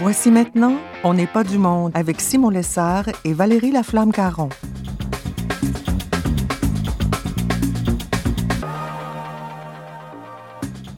[0.00, 4.48] Voici maintenant On n'est pas du monde avec Simon Lessard et Valérie Laflamme-Caron.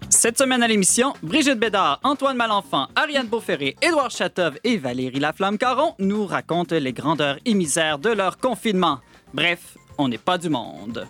[0.08, 5.96] Cette semaine à l'émission, Brigitte Bédard, Antoine Malenfant, Ariane Beauferré, Édouard Chatov et Valérie Laflamme-Caron
[5.98, 9.00] nous racontent les grandeurs et misères de leur confinement.
[9.34, 11.08] Bref, on n'est pas du monde.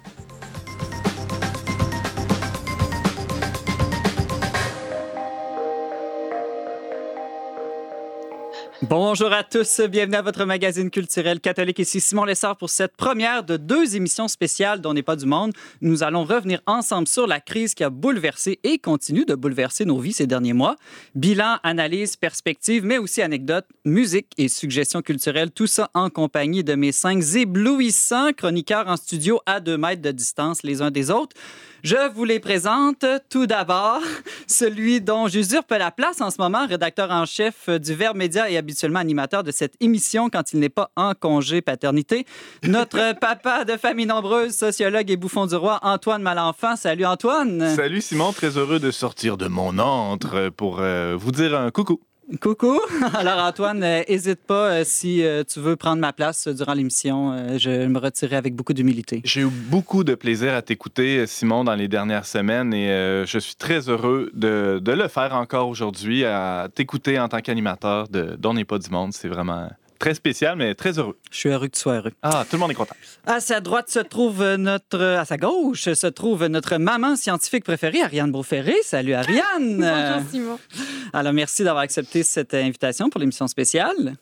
[8.95, 11.79] Bonjour à tous, bienvenue à votre magazine culturel catholique.
[11.79, 15.53] Ici Simon Lessard pour cette première de deux émissions spéciales dont n'est pas du monde.
[15.81, 19.99] Nous allons revenir ensemble sur la crise qui a bouleversé et continue de bouleverser nos
[19.99, 20.77] vies ces derniers mois.
[21.15, 26.75] Bilan, analyse, perspective, mais aussi anecdotes, musique et suggestions culturelles, tout ça en compagnie de
[26.75, 31.35] mes cinq éblouissants chroniqueurs en studio à deux mètres de distance les uns des autres.
[31.83, 33.99] Je vous les présente tout d'abord,
[34.47, 38.57] celui dont j'usurpe la place en ce moment, rédacteur en chef du Verbe Média et
[38.57, 42.25] habituellement animateur de cette émission quand il n'est pas en congé paternité.
[42.63, 46.77] Notre papa de famille nombreuse, sociologue et bouffon du roi, Antoine Malenfant.
[46.77, 47.75] Salut Antoine.
[47.75, 51.99] Salut Simon, très heureux de sortir de mon antre pour euh, vous dire un coucou.
[52.41, 52.81] Coucou.
[53.15, 57.33] Alors, Antoine, n'hésite pas euh, si euh, tu veux prendre ma place durant l'émission.
[57.33, 59.21] Euh, je me retirerai avec beaucoup d'humilité.
[59.25, 62.89] J'ai eu beaucoup de plaisir à t'écouter, Simon, dans les dernières semaines et
[63.27, 68.37] je suis très heureux de, le faire encore aujourd'hui, à t'écouter en tant qu'animateur de
[68.37, 69.13] D'On pas du monde.
[69.13, 69.69] C'est vraiment
[70.03, 71.17] très spécial, mais très heureux.
[71.31, 72.11] Je suis heureux que tu sois heureux.
[72.23, 72.97] Ah, tout le monde est content.
[73.25, 75.01] À sa droite se trouve notre...
[75.01, 78.75] À sa gauche se trouve notre maman scientifique préférée, Ariane Beauferré.
[78.83, 79.79] Salut, Ariane!
[79.79, 80.59] Bonjour, Simon.
[81.13, 84.17] Alors, merci d'avoir accepté cette invitation pour l'émission spéciale.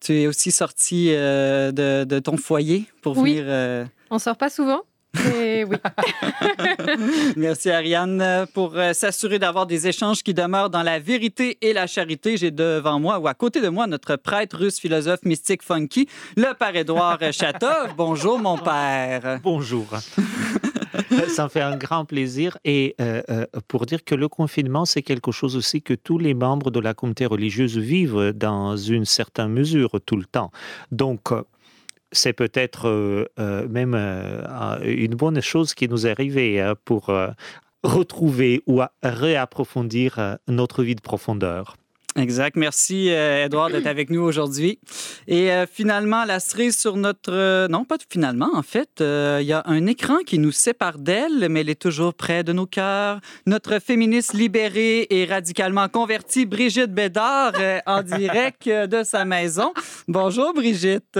[0.00, 3.36] Tu es aussi sorti euh, de, de, ton foyer pour oui.
[3.36, 3.44] venir...
[3.46, 3.86] Euh...
[4.10, 4.82] On sort pas souvent.
[5.14, 6.96] Mais oui.
[7.36, 11.86] Merci Ariane pour euh, s'assurer d'avoir des échanges qui demeurent dans la vérité et la
[11.86, 12.36] charité.
[12.36, 16.52] J'ai devant moi ou à côté de moi notre prêtre russe philosophe mystique funky, le
[16.54, 17.94] père Édouard Chatov.
[17.96, 19.40] Bonjour mon père.
[19.42, 19.86] Bonjour.
[21.28, 25.02] Ça me fait un grand plaisir et euh, euh, pour dire que le confinement, c'est
[25.02, 29.48] quelque chose aussi que tous les membres de la communauté religieuse vivent dans une certaine
[29.48, 30.50] mesure tout le temps.
[30.90, 31.32] Donc,
[32.12, 37.10] c'est peut-être euh, euh, même euh, une bonne chose qui nous est arrivée hein, pour
[37.82, 41.76] retrouver ou réapprofondir notre vie de profondeur.
[42.14, 42.56] Exact.
[42.56, 44.78] Merci, Edouard, d'être avec nous aujourd'hui.
[45.26, 47.66] Et finalement, la cerise sur notre...
[47.68, 48.90] Non, pas finalement, en fait.
[49.00, 52.52] Il y a un écran qui nous sépare d'elle, mais elle est toujours près de
[52.52, 53.20] nos cœurs.
[53.46, 57.54] Notre féministe libérée et radicalement convertie, Brigitte Bédard,
[57.86, 59.72] en direct de sa maison.
[60.06, 61.18] Bonjour, Brigitte.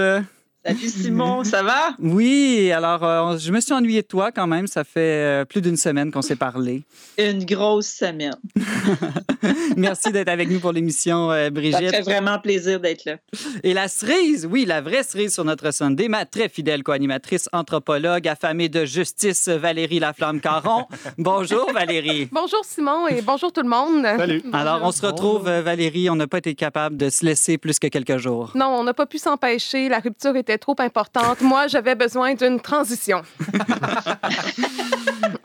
[0.65, 1.93] Salut Simon, ça va?
[1.99, 4.65] Oui, alors euh, je me suis ennuyée de toi quand même.
[4.65, 5.01] Ça fait
[5.41, 6.83] euh, plus d'une semaine qu'on s'est parlé.
[7.17, 8.37] Une grosse semaine.
[9.75, 11.89] Merci d'être avec nous pour l'émission, euh, Brigitte.
[11.89, 13.17] Ça fait vraiment plaisir d'être là.
[13.63, 18.25] Et la cerise, oui, la vraie cerise sur notre Sunday, ma très fidèle co-animatrice, anthropologue,
[18.25, 20.85] affamée de justice, Valérie Laflamme-Caron.
[21.17, 22.29] bonjour Valérie.
[22.31, 24.03] Bonjour Simon et bonjour tout le monde.
[24.03, 24.41] Salut.
[24.45, 24.55] Bonjour.
[24.55, 27.87] Alors on se retrouve, Valérie, on n'a pas été capable de se laisser plus que
[27.87, 28.53] quelques jours.
[28.55, 29.89] Non, on n'a pas pu s'empêcher.
[29.89, 31.41] La rupture était trop importante.
[31.41, 33.21] Moi, j'avais besoin d'une transition.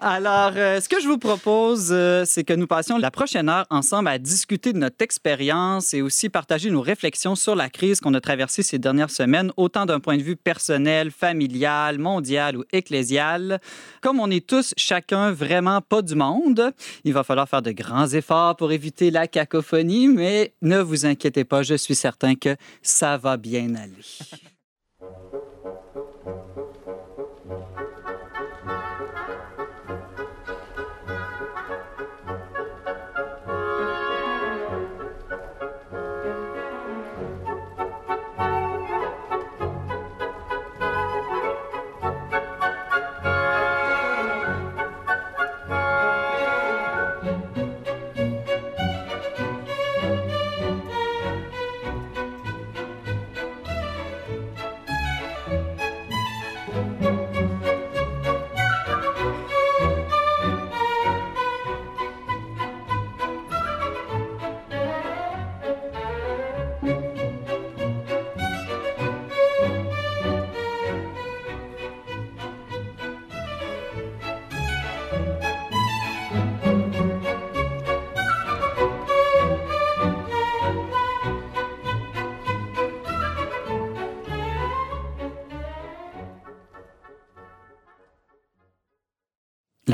[0.01, 3.67] Alors, euh, ce que je vous propose, euh, c'est que nous passions la prochaine heure
[3.69, 8.15] ensemble à discuter de notre expérience et aussi partager nos réflexions sur la crise qu'on
[8.15, 13.61] a traversée ces dernières semaines, autant d'un point de vue personnel, familial, mondial ou ecclésial.
[14.01, 16.73] Comme on est tous chacun vraiment pas du monde,
[17.05, 21.45] il va falloir faire de grands efforts pour éviter la cacophonie, mais ne vous inquiétez
[21.45, 24.49] pas, je suis certain que ça va bien aller.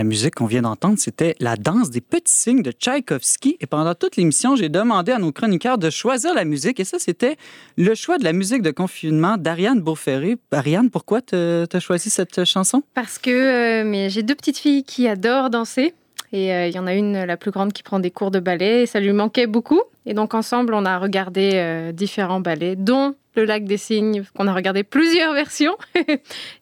[0.05, 3.57] La musique qu'on vient d'entendre, c'était La danse des petits signes de Tchaïkovski.
[3.61, 6.79] Et pendant toute l'émission, j'ai demandé à nos chroniqueurs de choisir la musique.
[6.79, 7.39] Et ça, c'était
[7.79, 10.37] le choix de la musique de confinement d'Ariane Beauferré.
[10.53, 12.83] Ariane, pourquoi tu as choisi cette chanson?
[12.93, 15.95] Parce que euh, mais j'ai deux petites filles qui adorent danser.
[16.35, 18.41] Et euh, il y en a une, la plus grande, qui prend des cours de
[18.41, 18.83] ballet.
[18.83, 19.81] Et ça lui manquait beaucoup.
[20.07, 24.47] Et donc, ensemble, on a regardé euh, différents ballets, dont le lac des cygnes, qu'on
[24.47, 25.77] a regardé plusieurs versions.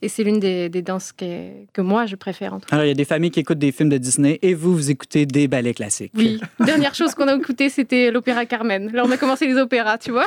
[0.00, 2.54] et c'est l'une des, des danses que, que, moi, je préfère.
[2.54, 2.76] En tout cas.
[2.76, 4.90] Alors, il y a des familles qui écoutent des films de Disney et vous, vous
[4.90, 6.12] écoutez des ballets classiques.
[6.16, 6.40] Oui.
[6.60, 8.90] Dernière chose qu'on a écouté, c'était l'opéra Carmen.
[8.92, 10.24] Là, on a commencé les opéras, tu vois.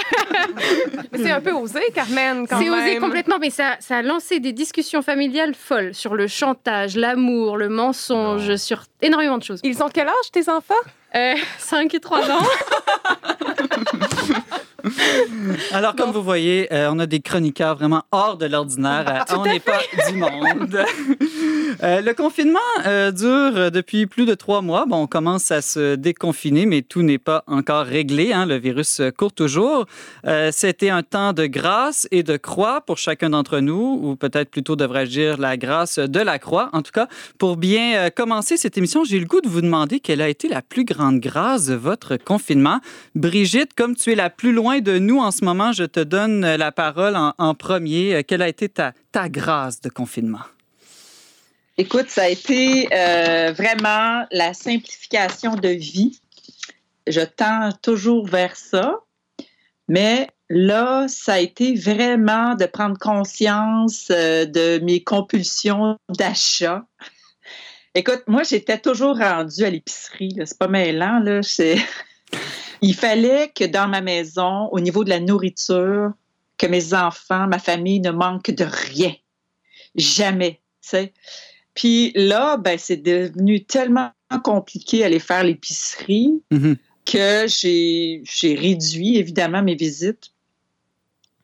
[1.15, 2.73] c'est un peu osé, Carmen, quand C'est même.
[2.79, 7.57] osé complètement, mais ça, ça a lancé des discussions familiales folles sur le chantage, l'amour,
[7.57, 9.61] le mensonge, sur énormément de choses.
[9.63, 10.73] Ils ont quel âge, tes enfants?
[11.15, 12.43] Euh, 5 et 3 ans.
[15.71, 16.19] Alors, comme bon.
[16.19, 19.05] vous voyez, euh, on a des chroniqueurs vraiment hors de l'ordinaire.
[19.31, 19.79] Euh, on n'est pas
[20.09, 20.77] du monde.
[21.83, 24.85] euh, le confinement euh, dure depuis plus de trois mois.
[24.85, 28.33] Bon, on commence à se déconfiner, mais tout n'est pas encore réglé.
[28.33, 28.45] Hein.
[28.45, 29.85] Le virus court toujours.
[30.25, 34.49] Euh, C'était un temps de grâce et de croix pour chacun d'entre nous, ou peut-être
[34.49, 36.69] plutôt devrais-je dire la grâce de la croix.
[36.73, 37.07] En tout cas,
[37.37, 40.61] pour bien commencer cette émission, j'ai le goût de vous demander quelle a été la
[40.61, 42.79] plus grande grâce de votre confinement.
[43.15, 46.55] Brigitte, comme tu es la plus loin de nous en ce moment, je te donne
[46.55, 48.23] la parole en, premier.
[48.27, 48.93] Quelle a été ta
[49.29, 50.39] grâce de confinement?
[51.77, 56.21] Écoute, ça a été euh, vraiment la simplification de vie.
[57.05, 59.01] Je tends toujours vers ça,
[59.89, 66.85] mais là, ça a été vraiment de prendre conscience euh, de mes compulsions d'achat.
[67.93, 70.33] Écoute, moi, j'étais toujours rendue à l'épicerie.
[70.45, 71.41] C'est pas mêlant, là.
[72.81, 76.13] Il fallait que dans ma maison, au niveau de la nourriture,
[76.57, 79.13] que mes enfants, ma famille ne manquent de rien.
[79.95, 81.13] Jamais, tu sais.
[81.75, 84.11] Puis là, ben, c'est devenu tellement
[84.43, 86.77] compliqué d'aller faire l'épicerie mm -hmm.
[87.05, 90.31] que j'ai réduit, évidemment, mes visites.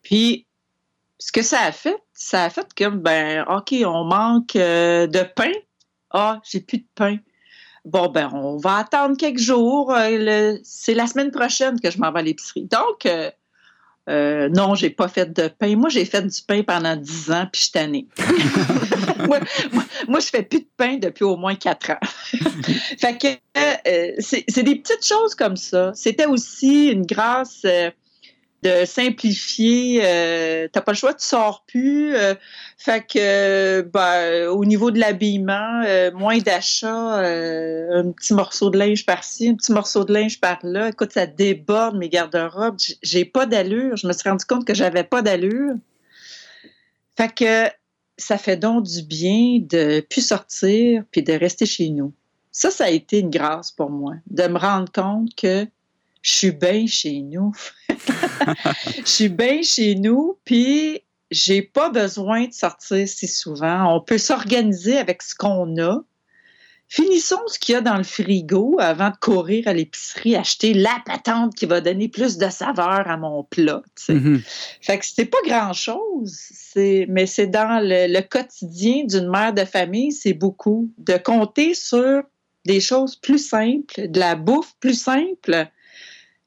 [0.02, 0.46] Puis,
[1.20, 5.24] ce que ça a fait, ça a fait que, ben, OK, on manque euh, de
[5.36, 5.54] pain.
[6.10, 7.18] Ah, j'ai plus de pain.
[7.86, 9.92] Bon, ben, on va attendre quelques jours.
[9.94, 12.66] Euh, c'est la semaine prochaine que je m'en vais à l'épicerie.
[12.66, 13.32] Donc, euh,
[14.12, 15.76] euh, non, j'ai pas fait de pain.
[15.76, 18.08] Moi, j'ai fait du pain pendant 10 ans, puis je tannée.
[19.28, 19.40] moi,
[19.72, 22.00] moi, moi, je fais plus de pain depuis au moins 4 ans.
[23.00, 23.28] fait que
[23.58, 25.92] euh, c'est des petites choses comme ça.
[25.96, 27.90] C'était aussi une grâce euh,
[28.64, 30.02] de simplifier.
[30.04, 32.16] Euh, T'as pas le choix, tu sors plus.
[32.16, 32.36] Euh,
[32.78, 38.78] fait que, ben, au niveau de l'habillement, euh, moins d'achats, euh, un petit morceau de
[38.78, 40.90] linge par-ci, un petit morceau de linge par-là.
[40.90, 42.78] Écoute, ça déborde mes garde-robes.
[43.02, 43.98] J'ai pas d'allure.
[43.98, 45.74] Je me suis rendu compte que j'avais pas d'allure.
[47.18, 47.72] Fait que
[48.18, 52.14] ça fait donc du bien de plus sortir puis de rester chez nous.
[52.52, 55.66] Ça, ça a été une grâce pour moi, de me rendre compte que
[56.22, 57.54] je suis bien chez nous.
[57.90, 61.02] je suis bien chez nous, puis
[61.32, 63.96] j'ai pas besoin de sortir si souvent.
[63.96, 66.04] On peut s'organiser avec ce qu'on a.
[66.88, 71.02] Finissons ce qu'il y a dans le frigo avant de courir à l'épicerie, acheter la
[71.06, 73.82] patente qui va donner plus de saveur à mon plat.
[74.10, 74.42] Mm -hmm.
[74.82, 76.38] Fait que c'était pas grand-chose,
[76.76, 80.92] mais c'est dans le, le quotidien d'une mère de famille, c'est beaucoup.
[80.98, 82.24] De compter sur
[82.66, 85.72] des choses plus simples, de la bouffe plus simple,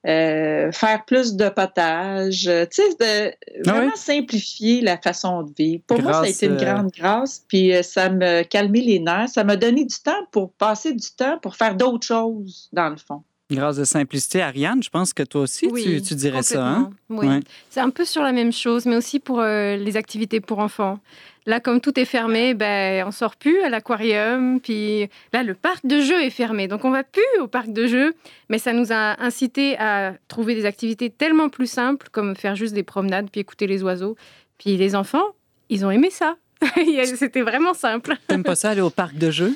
[0.07, 3.99] euh, faire plus de potage, tu sais, de vraiment ah oui?
[3.99, 5.83] simplifier la façon de vivre.
[5.87, 9.31] Pour grâce, moi, ça a été une grande grâce, puis ça me calmait les nerfs,
[9.31, 12.97] ça m'a donné du temps pour passer du temps pour faire d'autres choses, dans le
[12.97, 13.23] fond.
[13.51, 16.67] Grâce de simplicité, Ariane, je pense que toi aussi, oui, tu, tu, dirais ça.
[16.67, 16.91] Hein?
[17.11, 17.41] Oui, ouais.
[17.69, 20.99] c'est un peu sur la même chose, mais aussi pour euh, les activités pour enfants.
[21.47, 24.61] Là, comme tout est fermé, ben, on sort plus à l'aquarium.
[24.61, 26.69] Puis là, le parc de jeux est fermé.
[26.69, 28.15] Donc, on va plus au parc de jeux.
[28.49, 32.73] Mais ça nous a incité à trouver des activités tellement plus simples, comme faire juste
[32.73, 34.17] des promenades, puis écouter les oiseaux.
[34.57, 35.35] Puis les enfants,
[35.69, 36.37] ils ont aimé ça.
[37.17, 38.17] C'était vraiment simple.
[38.27, 39.55] T'aimes pas ça aller au parc de jeux?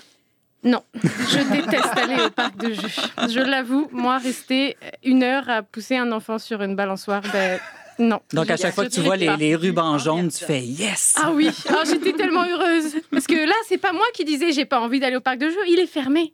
[0.65, 2.89] Non, je déteste aller au parc de jeux.
[3.29, 7.61] Je l'avoue, moi, rester une heure à pousser un enfant sur une balançoire, ben,
[7.99, 8.21] non.
[8.33, 11.15] Donc, à chaque fois que tu vois les, les, rubans jaunes, tu fais yes!
[11.21, 12.95] Ah oui, oh, j'étais tellement heureuse.
[13.11, 15.49] Parce que là, c'est pas moi qui disais j'ai pas envie d'aller au parc de
[15.49, 15.69] jeux.
[15.69, 16.33] Il est fermé.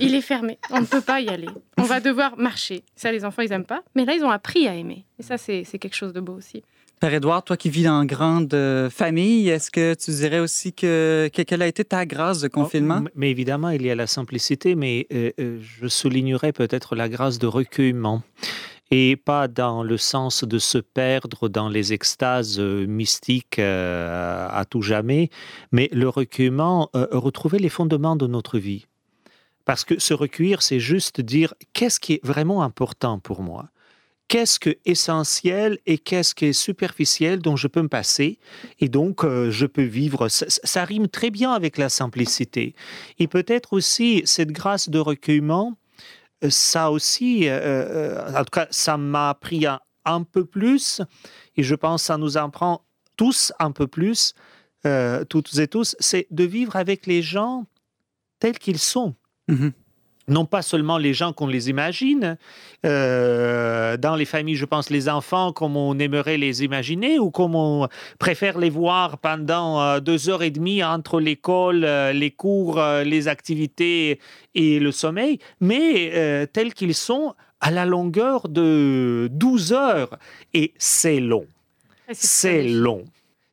[0.00, 0.58] Il est fermé.
[0.70, 1.48] On ne peut pas y aller.
[1.78, 2.84] On va devoir marcher.
[2.94, 3.82] Ça, les enfants, ils aiment pas.
[3.94, 5.06] Mais là, ils ont appris à aimer.
[5.18, 6.62] Et ça, c'est quelque chose de beau aussi.
[7.02, 8.56] Père Édouard, toi qui vis dans une grande
[8.88, 13.00] famille, est-ce que tu dirais aussi que, que, quelle a été ta grâce de confinement?
[13.04, 17.40] Oh, mais évidemment, il y a la simplicité, mais euh, je soulignerais peut-être la grâce
[17.40, 18.22] de recueillement.
[18.92, 24.64] et pas dans le sens de se perdre dans les extases euh, mystiques euh, à
[24.64, 25.28] tout jamais,
[25.72, 28.86] mais le recueillement, euh, retrouver les fondements de notre vie.
[29.64, 33.71] Parce que se recueillir, c'est juste dire qu'est-ce qui est vraiment important pour moi
[34.32, 38.38] qu'est-ce qui est essentiel et qu'est-ce qui est superficiel dont je peux me passer
[38.80, 40.28] et donc je peux vivre.
[40.28, 42.74] Ça, rime très bien avec la simplicité.
[43.18, 45.76] Et peut-être aussi cette grâce de recueillement
[46.48, 49.66] ça aussi, euh, euh, en tout cas, ça m'a appris
[50.04, 51.00] un, peu plus,
[51.56, 52.84] et je pense que ça nous en prend
[53.16, 54.34] tous un peu plus,
[54.86, 57.66] euh, toutes et tous, c'est de vivre avec les gens
[58.40, 59.14] tels qu'ils sont.
[59.48, 59.72] Mm-hmm
[60.28, 62.36] non pas seulement les gens qu'on les imagine,
[62.86, 67.54] euh, dans les familles, je pense, les enfants comme on aimerait les imaginer ou comme
[67.54, 67.88] on
[68.18, 73.28] préfère les voir pendant euh, deux heures et demie entre l'école, euh, les cours, les
[73.28, 74.20] activités
[74.54, 80.18] et le sommeil, mais tels qu'ils sont à la longueur de 12 heures.
[80.52, 81.46] Et c'est long.
[82.12, 83.04] C'est long.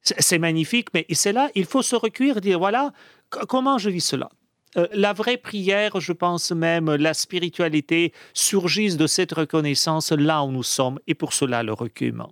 [0.02, 2.92] C'est magnifique, mais c'est là, il faut se recueillir, dire voilà,
[3.30, 4.30] comment je vis cela?
[4.78, 10.52] Euh, la vraie prière, je pense même, la spiritualité surgissent de cette reconnaissance là où
[10.52, 12.32] nous sommes, et pour cela le recueillement.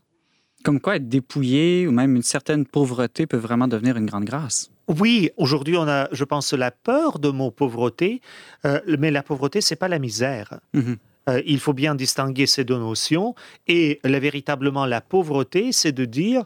[0.63, 4.69] Comme quoi être dépouillé ou même une certaine pauvreté peut vraiment devenir une grande grâce.
[4.87, 8.21] Oui, aujourd'hui on a, je pense, la peur de mot pauvreté,
[8.65, 10.59] euh, mais la pauvreté, c'est pas la misère.
[10.73, 10.97] Mhm.
[11.29, 13.35] Euh, il faut bien distinguer ces deux notions.
[13.67, 16.45] Et véritablement, la pauvreté, c'est de dire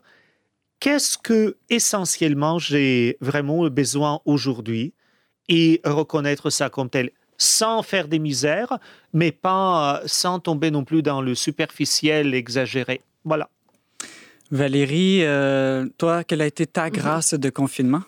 [0.80, 4.94] qu'est-ce que essentiellement j'ai vraiment besoin aujourd'hui
[5.50, 8.78] et reconnaître ça comme tel sans faire des misères,
[9.14, 13.02] mais pas euh, sans tomber non plus dans le superficiel exagéré.
[13.26, 13.50] Voilà.
[14.52, 16.92] Valérie, euh, toi, quelle a été ta mhm.
[16.92, 18.02] grâce de confinement?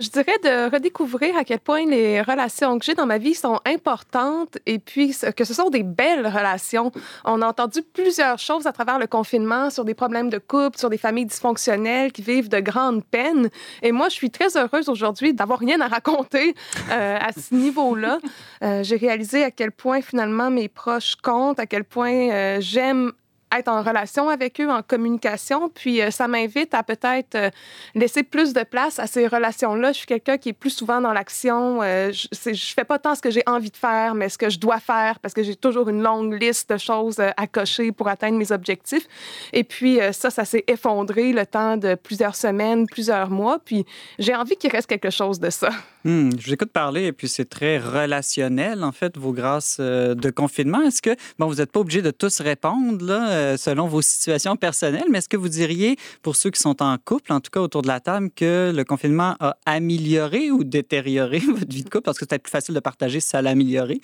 [0.00, 3.60] Je dirais de redécouvrir à quel point les relations que j'ai dans ma vie sont
[3.64, 6.90] importantes et puis que ce sont des belles relations.
[7.24, 10.90] On a entendu plusieurs choses à travers le confinement sur des problèmes de couple, sur
[10.90, 13.50] des familles dysfonctionnelles qui vivent de grandes peines.
[13.82, 16.56] Et moi, je suis très heureuse aujourd'hui d'avoir rien à raconter
[16.90, 18.18] euh, à ce niveau-là.
[18.64, 23.12] Euh, j'ai réalisé à quel point finalement mes proches comptent, à quel point euh, j'aime
[23.58, 25.68] être en relation avec eux, en communication.
[25.68, 27.50] Puis euh, ça m'invite à peut-être euh,
[27.94, 29.92] laisser plus de place à ces relations-là.
[29.92, 31.82] Je suis quelqu'un qui est plus souvent dans l'action.
[31.82, 34.50] Euh, je, ne fais pas tant ce que j'ai envie de faire, mais ce que
[34.50, 38.08] je dois faire parce que j'ai toujours une longue liste de choses à cocher pour
[38.08, 39.06] atteindre mes objectifs.
[39.52, 43.58] Et puis ça, ça s'est effondré le temps de plusieurs semaines, plusieurs mois.
[43.64, 43.84] Puis
[44.18, 45.70] j'ai envie qu'il reste quelque chose de ça.
[46.04, 50.30] Hmm, je vous écoute parler et puis c'est très relationnel, en fait, vos grâces de
[50.30, 50.82] confinement.
[50.82, 53.43] Est-ce que, bon, vous n'êtes pas obligé de tous répondre, là?
[53.44, 56.96] Euh, selon vos situations personnelles, mais est-ce que vous diriez, pour ceux qui sont en
[56.98, 61.38] couple, en tout cas autour de la table, que le confinement a amélioré ou détérioré
[61.58, 62.04] votre vie de couple?
[62.04, 64.00] Parce que c'est plus facile de partager si ça l'a amélioré.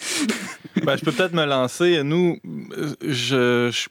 [0.84, 2.02] ben, je peux peut-être me lancer.
[2.02, 2.38] Nous,
[3.02, 3.88] je, je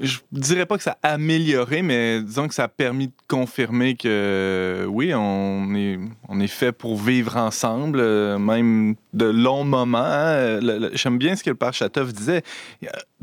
[0.00, 3.96] je dirais pas que ça a amélioré, mais disons que ça a permis de confirmer
[3.96, 5.98] que oui, on est,
[6.28, 9.98] on est fait pour vivre ensemble, euh, même de longs moments.
[9.98, 10.60] Hein.
[10.92, 12.42] J'aime bien ce que le père Chatov disait.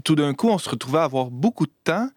[0.04, 2.10] Tout d'un coup, on se retrouvait à avoir beaucoup de temps,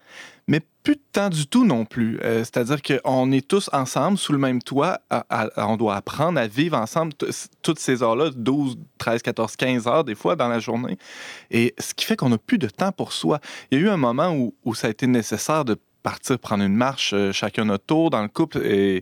[0.47, 2.19] mais plus de temps du tout non plus.
[2.21, 4.99] Euh, c'est-à-dire qu'on est tous ensemble sous le même toit.
[5.57, 7.13] on doit apprendre à vivre ensemble
[7.63, 10.97] toutes ces heures-là, 12, 13, 14, 15 heures des fois dans la journée.
[11.49, 13.39] Et ce qui fait qu'on n'a plus de temps pour soi.
[13.71, 16.63] Il y a eu un moment où, où ça a été nécessaire de partir prendre
[16.63, 19.01] une marche euh, chacun notre tour dans le couple et,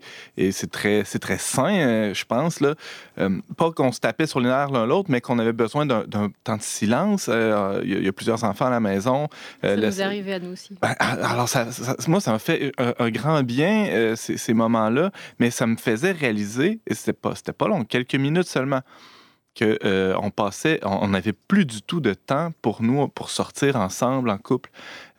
[0.52, 2.76] c'est très c'est très sain euh, je pense là.
[3.18, 6.30] Euh, pas qu'on se tapait sur les nerfs l'un l'autre mais qu'on avait besoin d'un
[6.46, 7.30] temps de silence.
[7.30, 9.28] Il y, a plusieurs enfants à la maison.
[9.62, 10.78] Ça nous est arrivé à nous aussi.
[10.82, 11.68] Ben, alors ça,
[12.08, 16.14] moi ça m'a fait un, grand bien ces, ces moments là mais ça me faisait
[16.14, 18.80] réaliser et c'était pas c'était pas long quelques minutes seulement
[19.58, 24.30] qu'on euh, passait, on n'avait plus du tout de temps pour nous, pour sortir ensemble
[24.30, 24.70] en couple.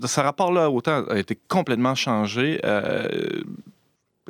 [0.05, 2.61] Ce rapport-là au temps a été complètement changé.
[2.65, 3.43] Euh,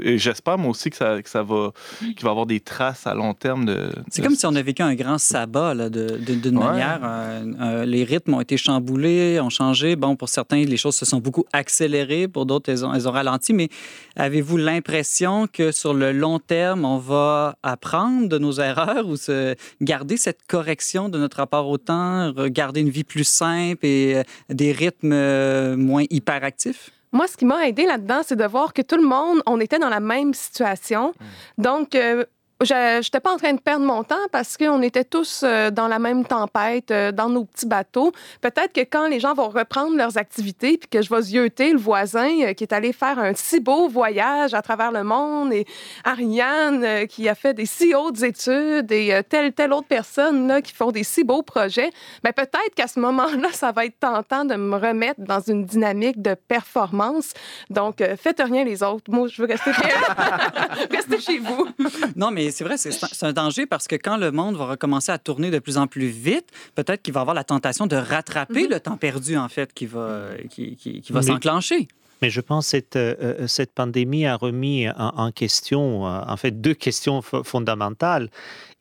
[0.01, 3.15] et j'espère, moi aussi, que ça, que ça va, qu'il va avoir des traces à
[3.15, 3.91] long terme de.
[4.11, 7.01] C'est comme si on avait vécu un grand sabbat, d'une manière.
[7.05, 9.95] Euh, euh, les rythmes ont été chamboulés, ont changé.
[9.95, 12.27] Bon, pour certains, les choses se sont beaucoup accélérées.
[12.27, 13.53] Pour d'autres, elles ont, elles ont ralenti.
[13.53, 13.69] Mais
[14.17, 19.55] avez-vous l'impression que sur le long terme, on va apprendre de nos erreurs ou se
[19.81, 24.23] garder cette correction de notre rapport au temps, garder une vie plus simple et euh,
[24.49, 26.91] des rythmes moins hyperactifs?
[27.15, 29.79] Moi, ce qui m'a aidé là-dedans, c'est de voir que tout le monde, on était
[29.79, 31.15] dans la même situation.
[31.59, 31.63] Mm.
[31.63, 32.25] Donc, euh,
[32.63, 35.89] je n'étais pas en train de perdre mon temps parce qu'on était tous euh, dans
[35.89, 38.13] la même tempête, euh, dans nos petits bateaux.
[38.41, 41.79] Peut-être que quand les gens vont reprendre leurs activités, puis que je vais zioter le
[41.79, 45.67] voisin euh, qui est allé faire un si beau voyage à travers le monde, et
[46.05, 50.73] Ariane qui a fait des si hautes études, et telle, telle autre personne là, qui
[50.73, 51.91] font des si beaux projets,
[52.23, 55.65] mais ben, peut-être qu'à ce moment-là, ça va être tentant de me remettre dans une
[55.65, 57.33] dynamique de performance.
[57.71, 59.11] Donc, faites rien les autres.
[59.11, 59.71] Moi, je veux rester,
[60.91, 61.69] rester chez vous.
[62.17, 65.19] Non, mais c'est vrai, c'est un danger parce que quand le monde va recommencer à
[65.19, 68.71] tourner de plus en plus vite, peut-être qu'il va avoir la tentation de rattraper mm-hmm.
[68.71, 71.89] le temps perdu, en fait, qui va, qui, qui, va s'enclencher.
[72.23, 76.37] Mais je pense que cette, euh, euh, cette pandémie a remis en, question, euh, en
[76.37, 78.31] fait, deux questions fondamentales.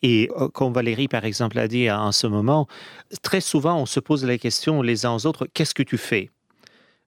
[0.02, 2.68] Et comme Valérie, par exemple, a dit en ce moment,
[3.22, 6.30] très souvent, on se pose la question les uns aux autres, qu'est-ce que tu fais?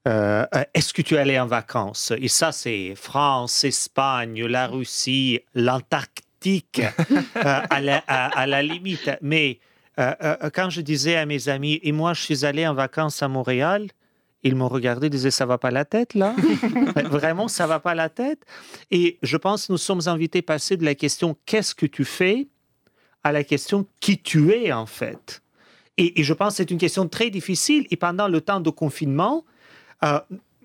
[0.06, 2.12] Est-ce que tu es allé en vacances?
[2.18, 6.90] Et ça, c'est France, Espagne, la Russie, l'Antarctique euh,
[7.37, 9.11] à, la, à, la, limite.
[9.23, 9.59] Mais
[9.99, 13.23] euh, euh, quand je disais à mes amis, et moi je suis allé en vacances
[13.23, 13.88] à Montréal,
[14.43, 16.35] ils m'ont regardé disaient, ça va pas la tête là?
[17.05, 18.45] Vraiment, ça va pas la tête?
[18.90, 22.05] Et je pense que nous sommes invités à passer de la question qu'est-ce que tu
[22.05, 22.49] fais?
[23.25, 25.43] à la question qui tu es en fait?
[25.97, 27.85] Et, je pense que c'est une question très difficile.
[27.90, 29.45] Et pendant le temps de confinement,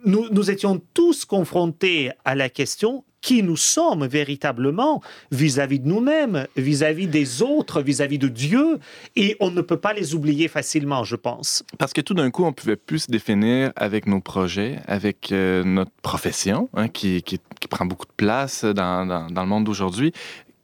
[0.05, 5.01] nous, nous, étions tous confrontés à la question qui nous sommes véritablement
[5.31, 8.79] vis-à-vis de nous-mêmes, vis-à-vis des autres, vis-à-vis de Dieu,
[9.15, 11.63] et on ne peut pas les oublier facilement, je pense.
[11.77, 15.63] Parce que tout d'un coup, on pouvait plus se définir avec nos projets, avec euh,
[15.63, 17.23] notre profession, hein, qui,
[17.69, 20.11] prend beaucoup de place dans, dans le monde d'aujourd'hui,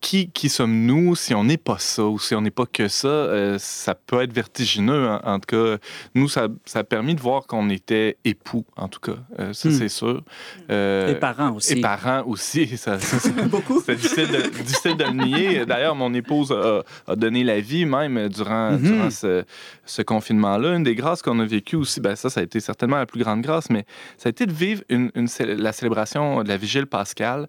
[0.01, 1.15] qui, qui sommes-nous?
[1.15, 3.07] Si on n'est pas ça ou si on n'est pas que ça?
[3.07, 5.09] Euh, ça peut être vertigineux.
[5.23, 5.77] En, tout cas,
[6.15, 9.17] nous, ça, ça, a permis de voir qu'on était époux, en tout cas.
[9.39, 9.71] Euh, ça, hmm.
[9.71, 10.23] c'est sûr.
[10.69, 11.73] Euh, et parents aussi.
[11.73, 12.67] Et parents aussi.
[12.77, 12.97] Ça,
[13.49, 13.81] Beaucoup.
[13.85, 15.65] C'est difficile de, difficile de le nier.
[15.65, 19.43] D'ailleurs, mon épouse a, donné la vie même durant, durant ce,
[19.85, 20.75] ce confinement-là.
[20.75, 23.21] Une des grâces qu'on a vécues aussi, ben ça, ça a été certainement la plus
[23.21, 23.85] grande grâce, mais
[24.17, 27.47] ça a été de vivre une, une, la célébration de la vigile pascale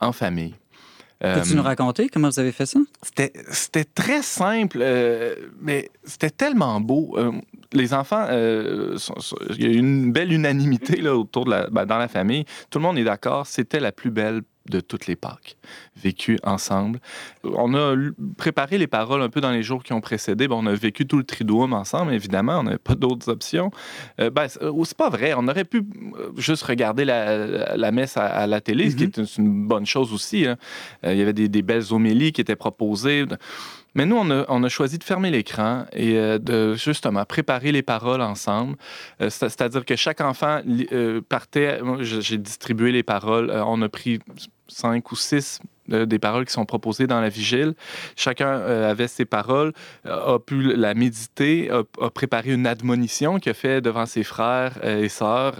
[0.00, 0.54] en famille.
[1.20, 2.80] Peux-tu nous euh, raconter comment vous avez fait ça?
[3.02, 7.14] C'était très simple, euh, mais c'était tellement beau.
[7.18, 7.32] Euh,
[7.72, 12.08] les enfants, il y a une belle unanimité là, autour de la, ben, dans la
[12.08, 12.44] famille.
[12.70, 13.46] Tout le monde est d'accord.
[13.46, 15.56] C'était la plus belle de toutes les Pâques,
[15.96, 17.00] vécues ensemble.
[17.44, 17.94] On a
[18.36, 20.48] préparé les paroles un peu dans les jours qui ont précédé.
[20.48, 22.58] Bon, on a vécu tout le triduum ensemble, évidemment.
[22.60, 23.70] On n'avait pas d'autres options.
[24.20, 25.34] Euh, ben, euh, c'est pas vrai.
[25.36, 29.22] On aurait pu euh, juste regarder la, messe à, la télé, ce qui mm-hmm.
[29.22, 30.46] est une, bonne chose aussi.
[30.46, 30.56] Hein.
[31.04, 33.24] il y avait des, des, belles homélies qui étaient proposées.
[33.96, 37.82] Mais nous, on a, on a choisi de fermer l'écran et de justement préparer les
[37.82, 38.76] paroles ensemble.
[39.18, 40.60] C'est-à-dire que chaque enfant
[41.28, 41.80] partait.
[42.00, 43.50] J'ai distribué les paroles.
[43.50, 44.20] on a pris
[44.70, 45.60] cinq ou six
[45.92, 47.74] euh, des paroles qui sont proposées dans la vigile.
[48.16, 49.72] Chacun euh, avait ses paroles,
[50.04, 55.02] a pu la méditer, a, préparé une admonition qu'il a fait devant ses frères euh,
[55.02, 55.56] et sœurs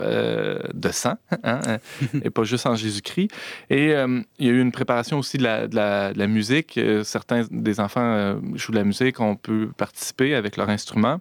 [0.72, 1.60] de sang, hein,
[2.24, 3.30] et pas juste en Jésus-Christ.
[3.70, 6.78] Et il y a eu une préparation aussi de la, de la musique.
[7.04, 11.20] certains des enfants jouent de la musique, on peut participer avec leur instrument.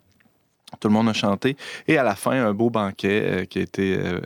[0.80, 1.58] Tout le monde a chanté.
[1.88, 4.22] Et à la fin, un beau banquet euh, qui a été euh,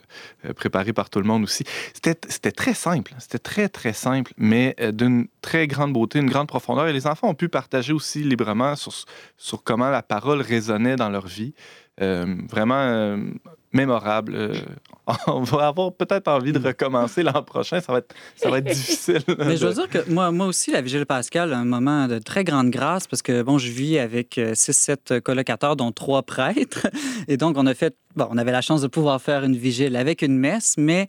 [0.45, 1.63] euh, préparé par tout le monde aussi.
[1.93, 3.13] C'était très simple.
[3.19, 6.87] C'était très, très simple, mais d'une très grande beauté, une grande profondeur.
[6.87, 8.93] Et les enfants ont pu partager aussi librement sur,
[9.37, 11.53] sur comment la parole résonnait dans leur vie.
[11.99, 13.17] Vraiment
[13.73, 14.35] mémorable.
[14.35, 14.55] Euh,
[15.27, 17.81] on va avoir peut-être envie de recommencer l'an prochain.
[17.81, 19.23] Ça va être, ça va être difficile.
[19.39, 22.43] Mais je veux dire que moi, moi aussi, la Vigile Pascal, un moment de très
[22.43, 26.87] grande grâce parce que, bon, je vis avec 6-7 euh, colocataires, dont trois prêtres.
[27.27, 29.95] Et donc, on a fait, bon, on avait la chance de pouvoir faire une vigile
[29.95, 31.07] avec une messe, mais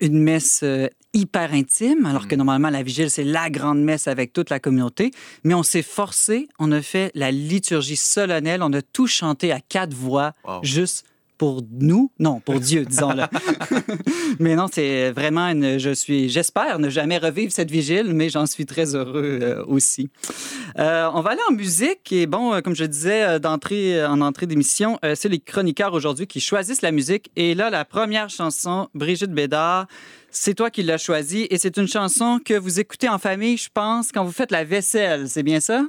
[0.00, 2.38] une messe euh, hyper intime, alors que mm.
[2.38, 5.10] normalement la vigile, c'est la grande messe avec toute la communauté.
[5.44, 9.60] Mais on s'est forcé, on a fait la liturgie solennelle, on a tout chanté à
[9.60, 11.04] quatre voix, juste
[11.38, 13.24] pour nous, non, pour Dieu, disons-le.
[14.40, 15.78] mais non, c'est vraiment une.
[15.78, 20.10] Je suis, j'espère ne jamais revivre cette vigile, mais j'en suis très heureux euh, aussi.
[20.78, 24.46] Euh, on va aller en musique et bon, euh, comme je disais d'entrée en entrée
[24.46, 27.30] d'émission, c'est les chroniqueurs aujourd'hui qui choisissent la musique.
[27.36, 29.86] Et là, la première chanson, Brigitte Bédard.
[30.30, 33.70] C'est toi qui l'as choisie et c'est une chanson que vous écoutez en famille, je
[33.72, 35.30] pense, quand vous faites la vaisselle.
[35.30, 35.84] C'est bien ça?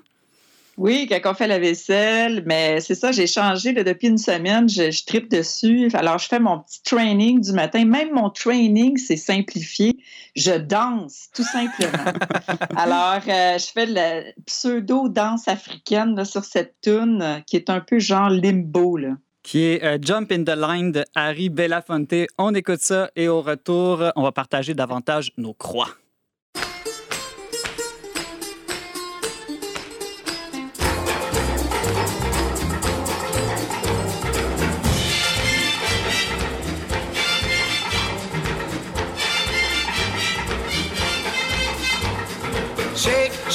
[0.78, 4.92] Oui, quand on fait la vaisselle, mais c'est ça, j'ai changé depuis une semaine, je,
[4.92, 5.90] je tripe dessus.
[5.96, 7.84] Alors, je fais mon petit training du matin.
[7.84, 9.98] Même mon training, c'est simplifié.
[10.36, 12.14] Je danse, tout simplement.
[12.76, 17.98] Alors, euh, je fais la pseudo-danse africaine sur cette tune euh, qui est un peu
[17.98, 18.98] genre limbo.
[18.98, 22.28] Là qui est euh, Jump in the Line de Harry Belafonte.
[22.38, 25.88] On écoute ça et au retour, on va partager davantage nos croix.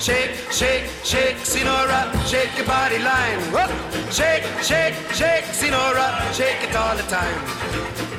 [0.00, 3.40] Shake, shake, shake, Sinora, shake your body line.
[3.52, 3.70] Whoop.
[4.12, 7.38] Shake, shake, shake, Sinora, shake it all the time.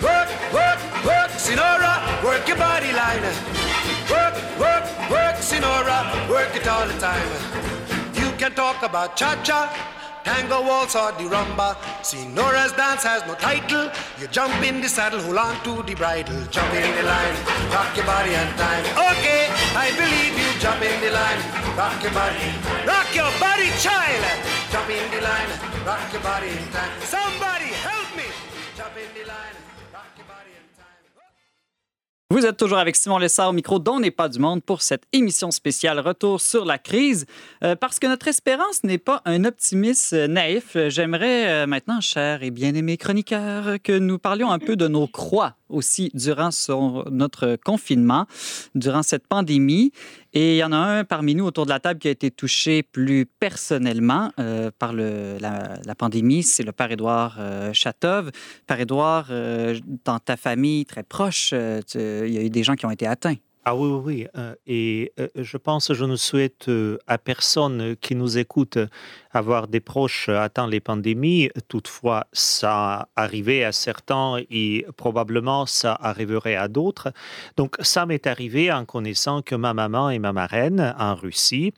[0.03, 3.23] Work, work, work, Sinora, work your body line.
[4.11, 7.29] Work, work, work, Sinora, work it all the time.
[8.13, 9.71] You can talk about cha-cha,
[10.29, 11.69] tango waltz or the rumba.
[12.07, 13.89] Sinora's dance has no title.
[14.19, 17.37] You jump in the saddle, hold on to the bridle, jump in the line,
[17.73, 18.85] rock your body on time.
[19.09, 19.49] Okay,
[19.83, 20.49] I believe you.
[20.59, 21.41] Jump in the line,
[21.79, 22.47] rock your body,
[22.85, 24.23] rock your body, child.
[24.71, 25.49] Jump in the line,
[25.87, 26.93] rock your body in time.
[27.01, 27.98] Somebody help
[32.31, 35.01] Vous êtes toujours avec Simon Lessard au micro dont n'est pas du monde pour cette
[35.13, 37.25] émission spéciale Retour sur la crise.
[37.63, 42.01] Euh, parce que notre espérance n'est pas un optimisme euh, naïf, euh, j'aimerais euh, maintenant,
[42.01, 46.49] chers et bien-aimés chroniqueurs, que nous parlions un peu de nos croix aussi durant
[47.11, 48.25] notre confinement,
[48.75, 49.91] durant cette pandémie.
[50.33, 52.29] Et il y en a un parmi nous autour de la table qui a été
[52.29, 58.31] touché plus personnellement euh, par la, pandémie, c'est le père Édouard euh, Chatov.
[58.67, 62.75] Père Édouard, euh, dans ta famille très proche, euh, il y a eu des gens
[62.75, 63.35] qui ont été atteints.
[63.71, 68.15] Ah oui, oui, euh, Et euh, je pense, je ne souhaite euh, à personne qui
[68.15, 68.79] nous écoute
[69.29, 71.51] avoir des proches atteints les pandémies.
[71.67, 77.13] Toutefois, ça arrivait à certains et probablement ça arriverait à d'autres.
[77.57, 81.71] Donc, ça m'est arrivé en connaissant que ma maman et ma marraine en Russie,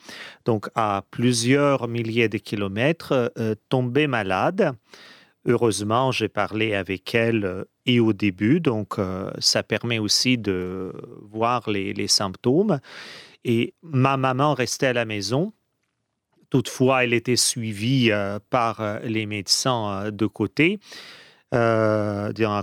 [0.46, 3.34] donc à plusieurs milliers de kilomètres,
[3.68, 4.72] tombaient malades.
[5.46, 11.70] Heureusement, j'ai parlé avec elle et au début, donc euh, ça permet aussi de voir
[11.70, 12.80] les, symptômes.
[13.44, 15.54] Et ma maman restait à la maison.
[16.50, 20.80] Toutefois, elle était suivie euh, par euh, les médecins de côté,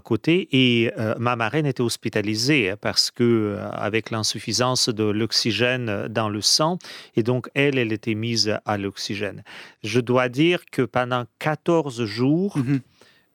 [0.05, 6.79] côté, et ma marraine était hospitalisée parce que avec l'insuffisance de l'oxygène dans le sang,
[7.15, 9.45] et donc elle, elle était mise à l'oxygène.
[9.83, 12.81] Je dois dire que pendant 14 jours, Mhm.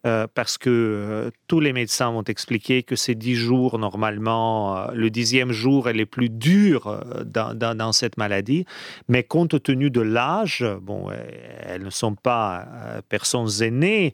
[0.06, 4.88] Euh, parce que euh, tous les médecins m'ont expliqué que ces 10 jours, normalement, euh,
[4.94, 8.66] le dixième jour est le plus dur dans, dans- cette maladie.
[9.08, 11.10] Mais compte tenu de l'âge, bon,
[11.62, 12.66] elles ne sont pas
[13.10, 14.13] personnes aînées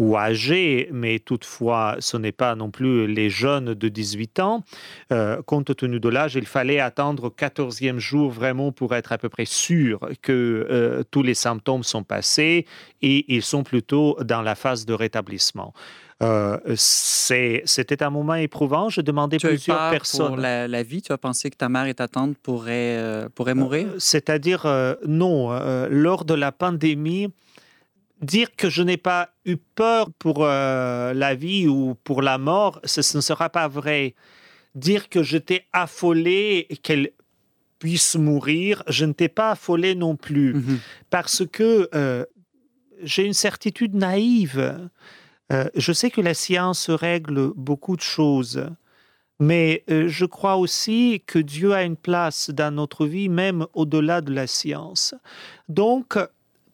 [0.00, 4.64] ou âgées, mais toutefois, ce n'est pas non plus les jeunes de 18 ans.
[5.12, 9.18] Euh, compte tenu de l'âge, il fallait attendre au 14e jour vraiment pour être à
[9.18, 12.64] peu près sûr que euh, tous les symptômes sont passés
[13.02, 15.74] et ils sont plutôt dans la phase de rétablissement.
[16.22, 18.88] Euh, C'était un moment éprouvant.
[18.88, 20.26] Je demandais Tu plusieurs peur personnes.
[20.28, 21.02] pour la, la vie?
[21.02, 23.88] Tu as pensé que ta mère et ta tante pourraient, pourraient mourir?
[23.98, 24.66] C'est-à-dire,
[25.06, 25.50] non,
[25.90, 27.28] lors de la pandémie,
[28.20, 32.80] dire que je n'ai pas eu peur pour euh, la vie ou pour la mort,
[32.84, 34.14] ce, ce ne sera pas vrai.
[34.74, 37.10] Dire que j'étais affolé et qu'elle
[37.78, 40.78] puisse mourir, je n'étais pas affolé non plus Mhm.
[41.08, 42.24] parce que euh,
[43.02, 44.78] j'ai une certitude naïve.
[45.50, 48.66] Euh, je sais que la science règle beaucoup de choses,
[49.38, 54.32] mais je crois aussi que Dieu a une place dans notre vie, même au-delà de
[54.34, 55.14] la science.
[55.70, 56.18] Donc,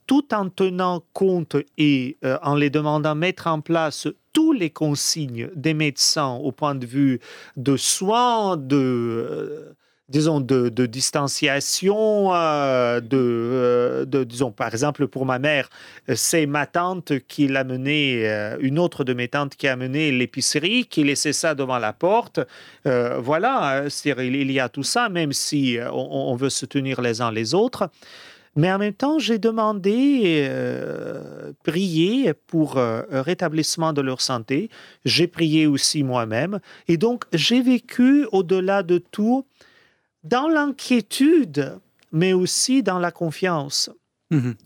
[0.07, 4.69] tout en tenant compte et euh, en les demandant de mettre en place tous les
[4.69, 7.19] consignes des médecins au point de vue
[7.57, 9.73] de soins, de, euh,
[10.07, 15.69] disons, de, distanciation, euh, de, disons, par exemple, pour ma mère,
[16.15, 20.85] c'est ma tante qui l'a mené, une autre de mes tantes qui a mené l'épicerie,
[20.85, 22.39] qui laissait ça devant la porte.
[22.85, 27.21] Voilà, il, il y a tout ça, même si on, on veut se tenir les
[27.21, 27.89] uns les autres.
[28.57, 34.69] Mais en même temps, j'ai demandé, euh, prié pour euh, un rétablissement de leur santé.
[35.05, 36.59] J'ai prié aussi moi-même.
[36.87, 39.45] Et donc, j'ai vécu au-delà de tout
[40.23, 41.77] dans l'inquiétude,
[42.11, 43.89] mais aussi dans la confiance.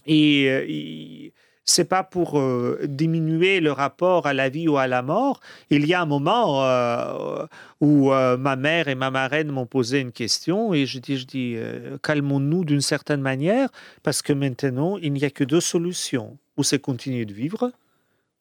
[0.07, 1.31] Et il-
[1.65, 5.39] c'est pas pour euh, diminuer le rapport à la vie ou à la mort.
[5.69, 7.45] Il y a un moment euh,
[7.79, 11.25] où euh, ma mère et ma marraine m'ont posé une question et je dis, je
[11.25, 11.57] dis
[12.03, 13.69] calmons-nous d'une certaine manière
[14.03, 16.37] parce que maintenant, il n'y a que deux solutions.
[16.57, 17.71] ou c'est continuer de vivre,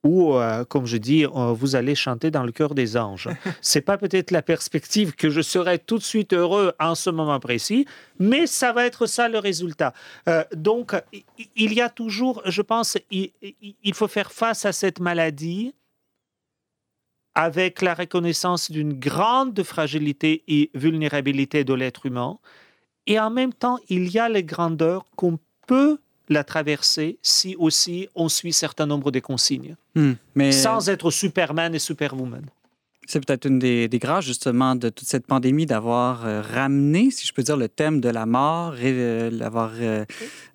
[0.02, 3.28] ou, euh, comme je dis, euh, vous allez chanter dans le cœur des anges.
[3.60, 7.38] C'est pas peut-être la perspective que je serai tout de suite heureux en ce moment
[7.38, 7.86] précis,
[8.18, 9.92] mais ça va être ça le résultat.
[10.28, 10.94] Euh, donc,
[11.56, 15.74] il y a toujours, je pense, il faut faire face à cette maladie
[17.34, 22.38] avec la reconnaissance d'une grande fragilité et vulnérabilité de l'être humain.
[23.06, 25.98] Et en même temps, il y a les grandeurs qu'on peut
[26.30, 30.12] la traverser si aussi on suit certain nombre de consignes, Hmm.
[30.36, 32.44] Mais sans être Superman et Superwoman.
[33.08, 37.26] c'est peut-être une des, des grâces, justement, de toute cette pandémie d'avoir euh, ramené, si
[37.26, 40.04] je peux dire, le thème de la mort, et, euh, l'avoir euh,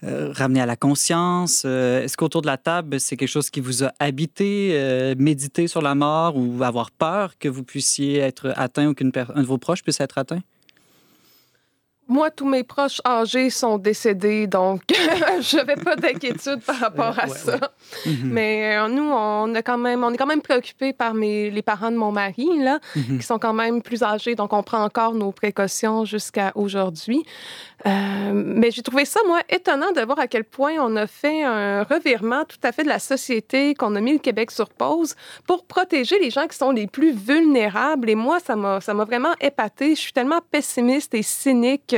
[0.02, 1.66] ramené à la conscience.
[1.66, 5.96] Est-ce qu'autour de la table, c'est quelque chose qui vous a habité, méditer sur la
[5.96, 10.00] mort ou avoir peur que vous puissiez être atteint ou qu'un de vos proches puisse
[10.00, 10.42] être atteint?
[12.08, 17.26] Moi, tous mes proches âgés sont décédés, donc je n'avais pas d'inquiétude par rapport à
[17.26, 17.60] Ouais, ouais, ça.
[18.06, 18.16] Mhm.
[18.24, 21.62] Mais euh, nous, on, a quand même, on est quand même préoccupés par mes, les
[21.64, 23.18] parents de mon mari, là, Mhm.
[23.20, 27.26] qui sont quand même plus âgés, donc on prend encore nos précautions jusqu'à aujourd'hui.
[27.86, 31.44] Euh, mais j'ai trouvé ça, moi, étonnant de voir à quel point on a fait
[31.44, 35.16] un revirement tout à fait de la société, qu'on a mis le Québec sur pause
[35.48, 38.10] pour protéger les gens qui sont les plus vulnérables.
[38.10, 39.96] Et moi, ça m'a ça m'a vraiment épaté.
[39.96, 41.95] Je suis tellement pessimiste et cynique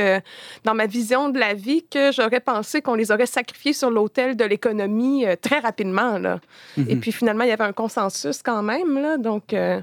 [0.64, 4.36] dans ma vision de la vie que j'aurais pensé qu'on les aurait sacrifiés sur l'autel
[4.36, 6.18] de l'économie euh, très rapidement.
[6.18, 6.40] Là.
[6.76, 7.00] Et Mhm.
[7.00, 9.00] puis finalement, il y avait un consensus quand même.
[9.00, 9.80] Là, donc, euh,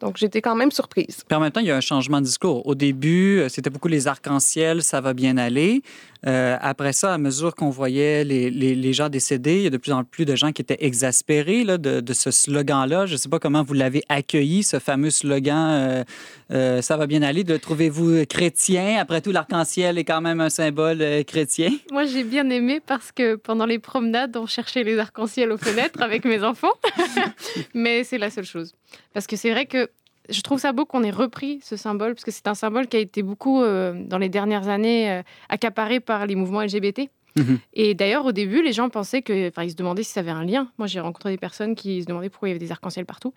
[0.00, 1.22] donc j'étais quand même surprise.
[1.26, 2.66] Puis en même temps, il y a un changement de discours.
[2.66, 5.82] Au début, euh, c'était beaucoup les arcs-en-ciel, ça va bien aller.
[6.26, 9.76] Euh, après ça, à mesure qu'on voyait les, les- gens décédés, il y a de
[9.76, 13.06] plus en plus de gens qui étaient exaspérés là, de, de ce slogan-là.
[13.06, 16.04] Je ne sais pas comment vous l'avez accueilli, ce fameux slogan euh,
[16.52, 17.42] euh, Ça va bien aller.
[17.42, 18.96] Le trouvez-vous chrétien?
[18.98, 21.70] Après tout, l'arc-en-ciel est quand même un symbole chrétien.
[21.92, 26.00] Moi, j'ai bien aimé parce que pendant les promenades, on cherchait les arcs-en-ciel aux fenêtres
[26.02, 26.72] avec mes enfants.
[27.74, 28.72] Mais c'est la seule chose.
[29.12, 29.88] Parce que c'est vrai que
[30.28, 32.96] je trouve ça beau qu'on ait repris ce symbole, parce que c'est un symbole qui
[32.96, 37.10] a été beaucoup, euh, dans les dernières années, euh, accaparé par les mouvements LGBT.
[37.36, 37.58] Mhm.
[37.74, 40.30] Et d'ailleurs, au début, les gens pensaient que, enfin, ils se demandaient si ça avait
[40.30, 40.70] un lien.
[40.78, 43.34] Moi, j'ai rencontré des personnes qui se demandaient pourquoi il y avait des arcs-en-ciel partout.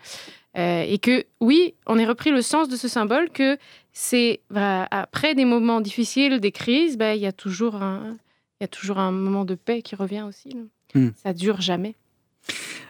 [0.58, 3.58] Euh, et que, oui, on ait repris le sens de ce symbole, que
[3.92, 8.18] c'est voilà, après des moments difficiles, des crises, ben, il y a toujours un,
[8.60, 10.56] il y a toujours un moment de paix qui revient aussi.
[10.96, 11.10] Hmm.
[11.22, 11.96] Ça dure jamais.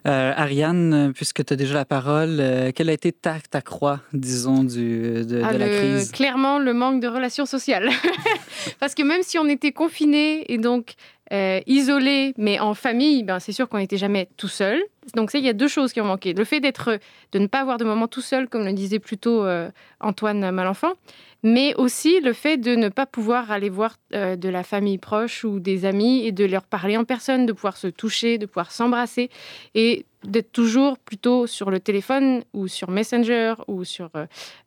[0.08, 4.00] Euh, Ariane, puisque tu as déjà la parole, euh, quelle a été ta, ta croix,
[4.14, 6.12] disons, du, de, Ah, de la le- crise?
[6.12, 7.90] Clairement, le manque de relations sociales.
[8.80, 10.94] Parce que même si on était confinés et donc
[11.32, 14.82] euh, isolés, mais en famille, ben, c'est sûr qu'on n'était jamais tout seul.
[15.16, 16.34] Donc, il y a deux choses qui ont manqué.
[16.34, 17.00] Le fait d'être,
[17.32, 20.52] de ne pas avoir de moment tout seul, comme le disait plus tôt euh, Antoine
[20.52, 20.94] Malenfant,
[21.44, 25.44] mais aussi le fait de ne pas pouvoir aller voir euh, de la famille proche
[25.44, 28.72] ou des amis et de leur parler en personne, de pouvoir se toucher, de pouvoir
[28.72, 29.30] s'embrasser
[29.74, 34.10] et d'être toujours plutôt sur le téléphone ou sur Messenger ou sur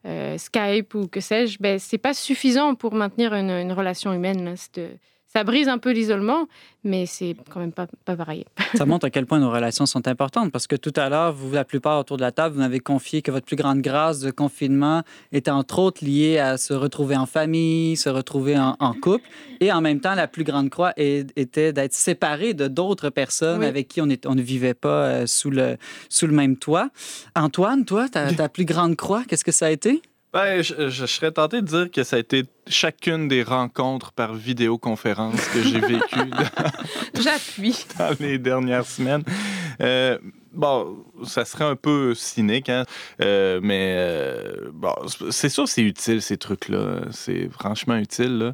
[0.05, 4.55] euh, Skype ou que sais-je, ben, c'est pas suffisant pour maintenir une, relation humaine.
[5.35, 6.47] Ça brise un peu l'isolement,
[6.83, 8.45] mais c'est quand même pas, pas pareil.
[8.75, 11.51] Ça montre à quel point nos relations sont importantes parce que tout à l'heure, vous,
[11.51, 14.29] la plupart autour de la table, vous m'avez confié que votre plus grande grâce de
[14.29, 19.27] confinement était entre autres liée à se retrouver en famille, se retrouver en, en couple
[19.59, 23.65] et en même temps, la plus grande croix était d'être séparé de d'autres personnes Oui.
[23.65, 25.77] avec qui on, est- on ne vivait pas euh, sous, le,
[26.09, 26.89] sous le même toit.
[27.35, 30.01] Antoine, toi, ta, ta plus grande croix, qu'est-ce que ça a été?
[30.33, 34.33] Ben, je, je serais tenté de dire que ça a été chacune des rencontres par
[34.33, 36.31] vidéoconférence que j'ai vécues
[37.21, 37.85] J'appuie.
[37.99, 39.23] dans les dernières semaines.
[39.79, 40.17] Euh,
[40.51, 42.85] bon, ça serait un peu cynique, hein?
[43.21, 44.93] Euh, mais euh, bon,
[45.29, 47.01] c'est sûr c'est utile, ces trucs-là.
[47.11, 48.53] C'est franchement utile, là.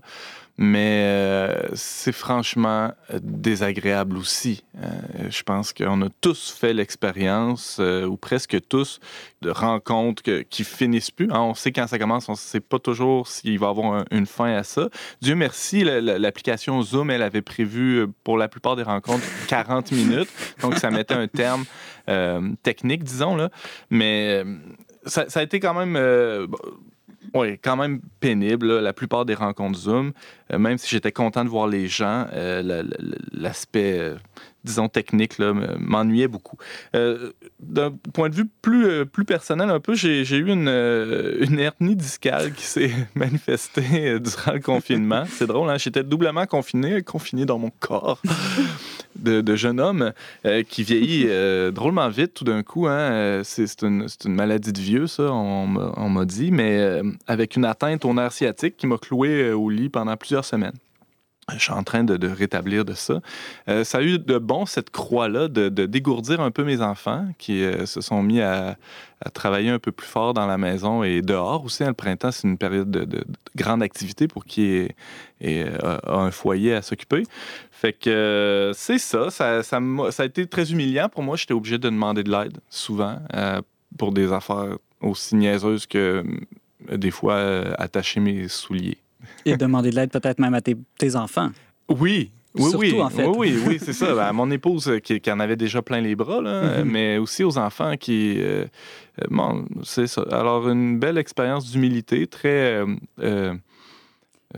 [0.62, 2.92] Mais euh, c'est franchement
[3.22, 4.66] désagréable aussi.
[4.84, 4.88] Euh,
[5.30, 9.00] je pense qu'on a tous fait l'expérience, euh, ou presque tous,
[9.42, 11.30] de rencontres que- qui finissent plus.
[11.32, 13.94] Hein, on sait quand ça commence, on ne sait pas toujours s'il va y avoir
[14.02, 14.90] un- une fin à ça.
[15.22, 19.24] Dieu merci, la- la- l'application Zoom, elle avait prévu euh, pour la plupart des rencontres
[19.48, 20.30] 40 minutes.
[20.62, 21.64] Donc, ça mettait un terme
[22.64, 23.36] technique, disons.
[23.38, 23.50] Là.
[23.92, 24.44] Mais
[25.06, 25.96] ça, a été quand même.
[27.34, 30.12] Oui, quand même pénible, la plupart des rencontres Zoom.
[30.52, 32.98] Euh, même si j'étais content de voir les gens, euh, la- la-
[33.34, 34.16] l'aspect, euh,
[34.64, 36.58] disons, technique m'ennuyait beaucoup.
[36.96, 41.60] Euh, D'un point de vue plus, euh, personnel, un peu, j'ai eu une, euh, une
[41.60, 45.24] hernie discale qui s'est manifestée durant le confinement.
[45.30, 45.78] C'est drôle, hein?
[45.78, 48.22] j'étais doublement confiné, confiné dans mon corps
[49.16, 50.14] de, jeune homme
[50.70, 51.28] qui vieillit
[51.74, 52.88] drôlement vite tout d'un coup.
[52.88, 53.42] Hein?
[53.44, 58.32] C'est une, maladie de vieux, ça, on, m'a- dit, mais avec une atteinte au nerf
[58.32, 60.76] sciatique qui m'a cloué au lit pendant plusieurs semaines.
[61.58, 63.20] Je suis en train de, rétablir de ça.
[63.68, 67.64] Euh, ça a eu de bon, cette croix-là, de, dégourdir un peu mes enfants qui
[67.64, 68.78] euh, se sont mis à,
[69.34, 71.84] travailler un peu plus fort dans la maison et dehors aussi.
[71.84, 71.88] hein.
[71.88, 74.88] le printemps, c'est une période de, de- de grande activité pour qui
[75.44, 77.24] euh, a un foyer à s'occuper.
[77.72, 79.30] Fait que c'est ça.
[79.30, 81.36] Ça, a été très humiliant pour moi.
[81.36, 83.20] J'étais obligé de demander de l'aide souvent
[83.98, 86.24] pour des affaires aussi niaiseuses que
[86.90, 87.38] des fois
[87.78, 89.00] attacher mes souliers.
[89.46, 91.50] Et demander de l'aide peut-être même à tes, tes enfants.
[91.90, 92.32] Oui.
[92.56, 93.26] Oui, Surtout, oui, en fait.
[93.28, 94.08] oui, oui, oui, c'est ça.
[94.16, 96.90] Ben, à mon épouse euh, qui, qui en avait déjà plein les bras, là, Mhm.
[96.92, 98.38] mais aussi aux enfants qui.
[98.40, 98.66] euh,
[99.22, 100.24] euh, bon, c'est ça.
[100.32, 102.84] Alors, une belle expérience d'humilité, très.
[103.20, 103.54] euh,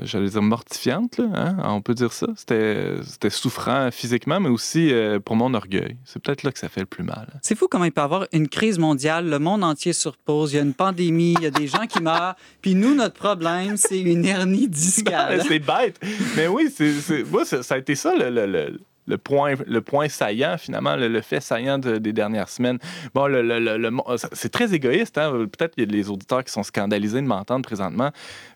[0.01, 2.27] J'allais dire mortifiante, là, hein, on peut dire ça.
[2.37, 2.95] C'était
[3.29, 5.97] souffrant physiquement, mais aussi euh, pour mon orgueil.
[6.05, 7.27] C'est peut-être là que ça fait le plus mal.
[7.41, 10.53] C'est fou comment il peut y avoir une crise mondiale, le monde entier sur pause,
[10.53, 13.15] il y a une pandémie, il y a des gens qui meurent, puis nous, notre
[13.15, 15.43] problème, c'est une hernie discale.
[15.47, 15.99] c'est bête.
[16.37, 19.81] Mais oui, c'est- moi, ça, ça a été ça le, le- le- le point, le
[19.81, 22.77] point saillant, finalement, le, le fait saillant de- des dernières semaines.
[23.13, 23.91] Bon, le, le-
[24.33, 25.17] c'est très égoïste.
[25.17, 25.47] Hein?
[25.51, 28.11] Peut-être qu'il y a des auditeurs qui sont scandalisés de m'entendre présentement.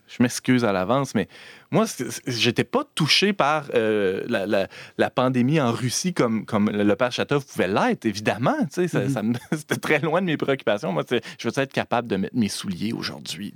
[0.06, 1.26] Je m'excuse à l'avance, mais
[1.72, 1.84] moi,
[2.28, 7.10] j'étais pas touché par euh, la, la- la pandémie en Russie comme, comme le père
[7.10, 8.54] Chatov pouvait l'être, évidemment.
[8.72, 9.08] tu sais, ça- Mhm.
[9.10, 10.92] ça me- c'était très loin de mes préoccupations.
[10.92, 13.52] Moi, je veux être capable de mettre mes souliers aujourd'hui.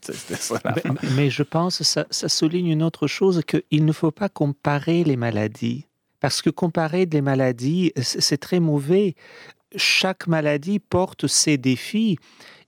[0.64, 0.82] Mais,
[1.14, 5.04] mais je pense que ça, ça souligne une autre chose, qu'il ne faut pas comparer
[5.04, 5.86] les maladies.
[6.20, 9.14] Parce que comparer des maladies, c'est très mauvais.
[9.76, 12.18] Chaque maladie porte ses défis.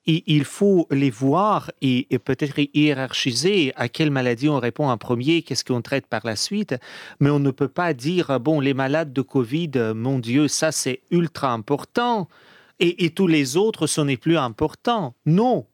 [0.04, 5.42] Et il faut les voir et, peut-être hiérarchiser à quelle maladie on répond en premier,
[5.42, 6.74] qu'est-ce qu'on traite par la suite.
[7.20, 10.72] Mais on ne peut pas dire, bon, les malades de Covid, euh, mon Dieu, ça
[10.72, 12.28] c'est ultra important.
[12.80, 15.14] Et, et tous les autres, ce n'est plus important.
[15.24, 15.66] Non,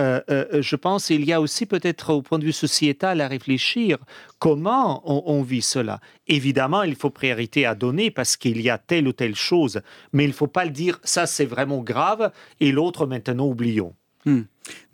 [0.00, 3.28] euh, euh, je pense qu'il y a aussi peut-être au point de vue sociétal à
[3.28, 3.98] réfléchir
[4.38, 6.00] comment on, on vit cela.
[6.26, 9.80] Évidemment, il faut priorité à donner parce qu'il y a telle ou telle chose,
[10.12, 13.94] mais il ne faut pas le dire ça c'est vraiment grave et l'autre maintenant oublions.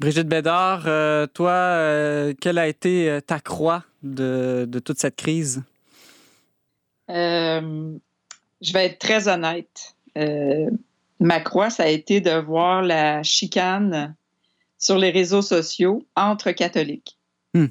[0.01, 5.63] Brigitte Bédard, euh, toi, euh, quelle a été ta croix de, de toute cette crise?
[7.11, 7.97] Euh,
[8.61, 9.95] je vais être très honnête.
[10.17, 10.71] Euh,
[11.21, 14.15] ma croix, ça a été de voir la chicane
[14.81, 17.17] sur les réseaux sociaux entre catholiques.
[17.55, 17.67] Hmm.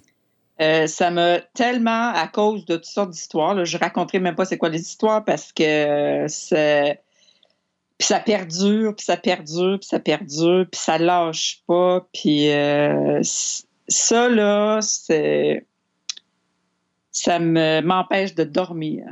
[0.61, 4.57] Euh, ça m'a tellement, à cause de toutes sortes d'histoires, je raconterai même pas c'est
[4.57, 7.01] quoi les histoires parce que euh, c'est-
[7.97, 13.21] puis ça perdure, puis ça perdure, puis ça perdure, puis ça lâche pas, puis euh,
[13.23, 15.65] ça là, c'est
[17.11, 19.05] ça me m'empêche de dormir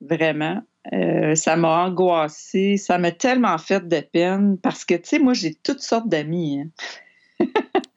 [0.00, 0.60] vraiment.
[0.92, 5.32] Euh, ça m'a angoissée, ça m'a tellement fait de peine parce que, tu sais, moi,
[5.32, 6.70] j'ai toutes sortes d'amis hein,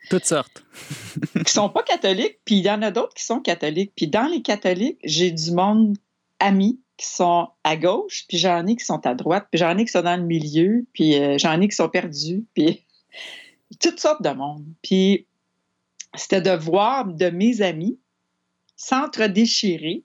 [0.10, 0.64] Toutes sortes.
[1.46, 3.94] qui sont pas catholiques, puis il y en a d'autres qui sont catholiques.
[3.96, 5.98] Puis dans les catholiques, j'ai du monde
[6.40, 9.86] amis qui sont à gauche, puis j'en ai qui sont à droite, puis j'en ai
[9.86, 12.86] qui sont dans le milieu, puis euh, j'en ai qui sont perdus, puis
[13.80, 14.66] toutes sortes de monde.
[14.82, 15.26] Puis
[16.16, 18.00] c'était de voir de mes amis
[18.76, 20.04] s'entre-déchirer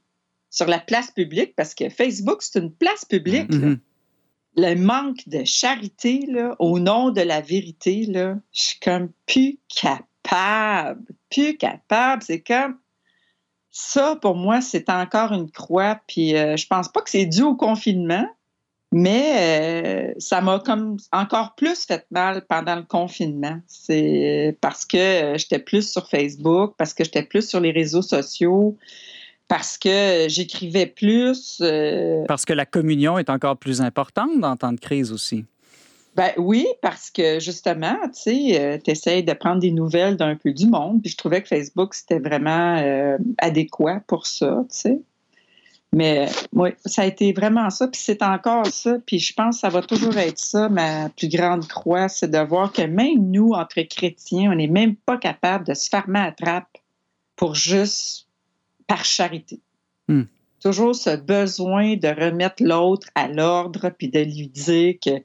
[0.51, 3.53] sur la place publique, parce que Facebook, c'est une place publique.
[3.53, 3.59] là.
[3.59, 3.81] Mhm.
[4.57, 9.59] Le manque de charité, là, au nom de la vérité, là, je suis comme plus
[9.69, 11.05] capable.
[11.31, 12.23] Plus capable.
[12.23, 12.79] C'est comme.
[13.71, 16.01] Ça, pour moi, c'est encore une croix.
[16.07, 18.29] Puis euh, je pense pas que c'est dû au confinement,
[18.93, 23.59] mais euh, ça m'a comme encore plus fait mal pendant le confinement.
[23.67, 28.03] C'est parce que euh, j'étais plus sur Facebook, parce que j'étais plus sur les réseaux
[28.03, 28.79] sociaux,
[29.49, 31.59] parce que j'écrivais plus.
[31.61, 35.45] euh, Parce que la communion est encore plus importante dans temps de crise aussi.
[36.17, 40.53] Ben oui, parce que justement, tu sais, tu essayes de prendre des nouvelles d'un peu
[40.53, 45.01] du monde, puis je trouvais que Facebook, c'était vraiment euh, adéquat pour ça, tu sais.
[45.93, 49.61] Mais oui, ça a été vraiment ça, puis c'est encore ça, puis je pense que
[49.61, 53.51] ça va toujours être ça, ma plus grande croix, c'est de voir que même nous,
[53.53, 56.79] entre chrétiens, on n'est même pas capable de se fermer à trappe
[57.37, 58.29] pour juste
[58.87, 59.61] par charité.
[60.09, 60.25] Hmm.
[60.61, 65.23] Toujours ce besoin de remettre l'autre à l'ordre, puis de lui dire que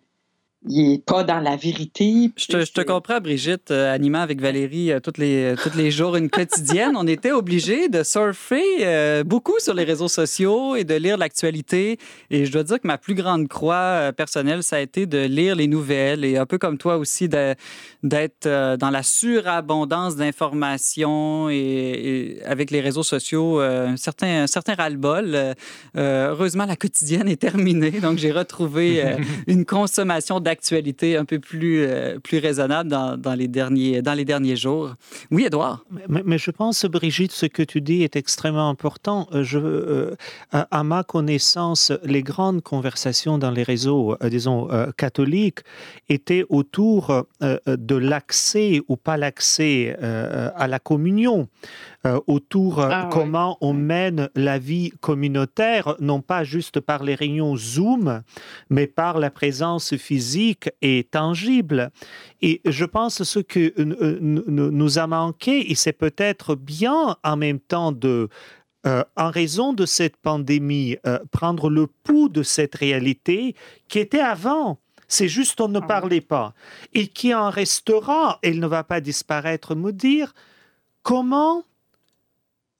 [0.68, 2.32] il n'est pas dans la vérité.
[2.36, 5.90] Je te, je te comprends, Brigitte, euh, animant avec Valérie euh, toutes les, tous les
[5.90, 6.96] jours une quotidienne.
[6.98, 11.98] on était obligés de surfer euh, beaucoup sur les réseaux sociaux et de lire l'actualité.
[12.30, 15.20] Et je dois dire que ma plus grande croix euh, personnelle, ça a été de
[15.20, 21.50] lire les nouvelles et un peu comme toi aussi, d'être euh, dans la surabondance d'informations
[21.50, 25.32] et, et avec les réseaux sociaux, euh, un certain, un certain ras-le-bol.
[25.34, 25.54] Euh,
[25.98, 31.40] euh, heureusement, la quotidienne est terminée, donc j'ai retrouvé euh, une consommation d'actualité un peu
[31.40, 34.96] plus, euh, plus raisonnable dans, dans, les derniers, dans les derniers jours.
[35.30, 35.86] Oui, Edouard?
[36.08, 39.28] Mais, je pense, Brigitte, ce que tu dis est extrêmement important.
[39.32, 40.16] Euh, je, euh,
[40.52, 45.60] à, ma connaissance, les grandes conversations dans les réseaux, disons, catholiques
[46.08, 49.96] étaient autour de l'accès ou pas l'accès
[50.64, 51.48] à la communion.
[52.06, 57.58] Euh, autour ah, comment on mène la vie communautaire, non pas juste par les réunions
[57.58, 58.22] Zoom,
[58.70, 61.92] mais par la présence physique et tangible.
[62.42, 67.92] Et je pense ce que nous a manqué, et c'est peut-être bien en même temps
[67.92, 68.30] de
[68.86, 73.56] euh, en raison de cette pandémie, euh, prendre le pouls de cette réalité
[73.90, 74.80] qui était avant.
[75.10, 76.54] C'est juste on ne ah parlait pas.
[76.94, 80.34] Et qui en restera, elle ne va pas disparaître, me dire
[81.04, 81.66] comment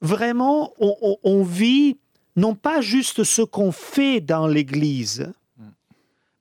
[0.02, 1.98] vraiment, on, vit
[2.36, 5.32] non pas juste ce qu'on fait dans l'Église,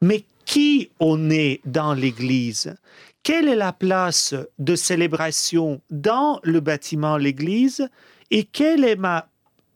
[0.01, 2.75] mais qui on est dans l'Église.
[3.23, 7.89] Quelle est la place de célébration dans le bâtiment l'Église
[8.31, 9.29] et quelle est ma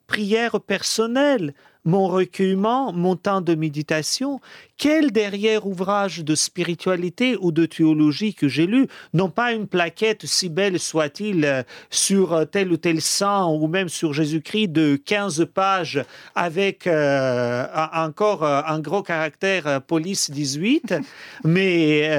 [0.06, 1.54] prière personnelle
[1.84, 4.40] mon recueillement, mon temps de méditation,
[4.78, 10.26] quel derrière ouvrage de spiritualité ou de théologie que j'ai lu, non pas une plaquette,
[10.26, 14.96] si belle soit-il, euh, sur euh, tel ou tel sang ou même sur Jésus-Christ de
[14.96, 16.04] 15 pages
[16.34, 20.94] avec euh, encore un gros caractère police 18,
[21.44, 22.10] mais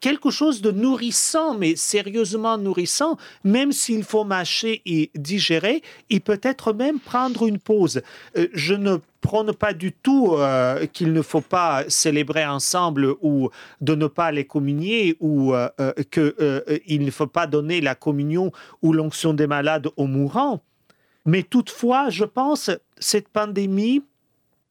[0.00, 6.72] quelque chose de nourrissant, mais sérieusement nourrissant, même s'il faut mâcher et digérer, et peut-être
[6.72, 8.02] même prendre une pause.
[8.52, 13.48] Je ne prône pas du tout euh, qu'il ne faut pas célébrer ensemble ou
[13.80, 15.70] de ne pas les communier ou euh,
[16.10, 18.52] qu'il ne faut pas donner la communion
[18.82, 20.60] ou l'onction des malades aux mourants.
[21.24, 24.02] Mais toutefois, je pense, cette pandémie,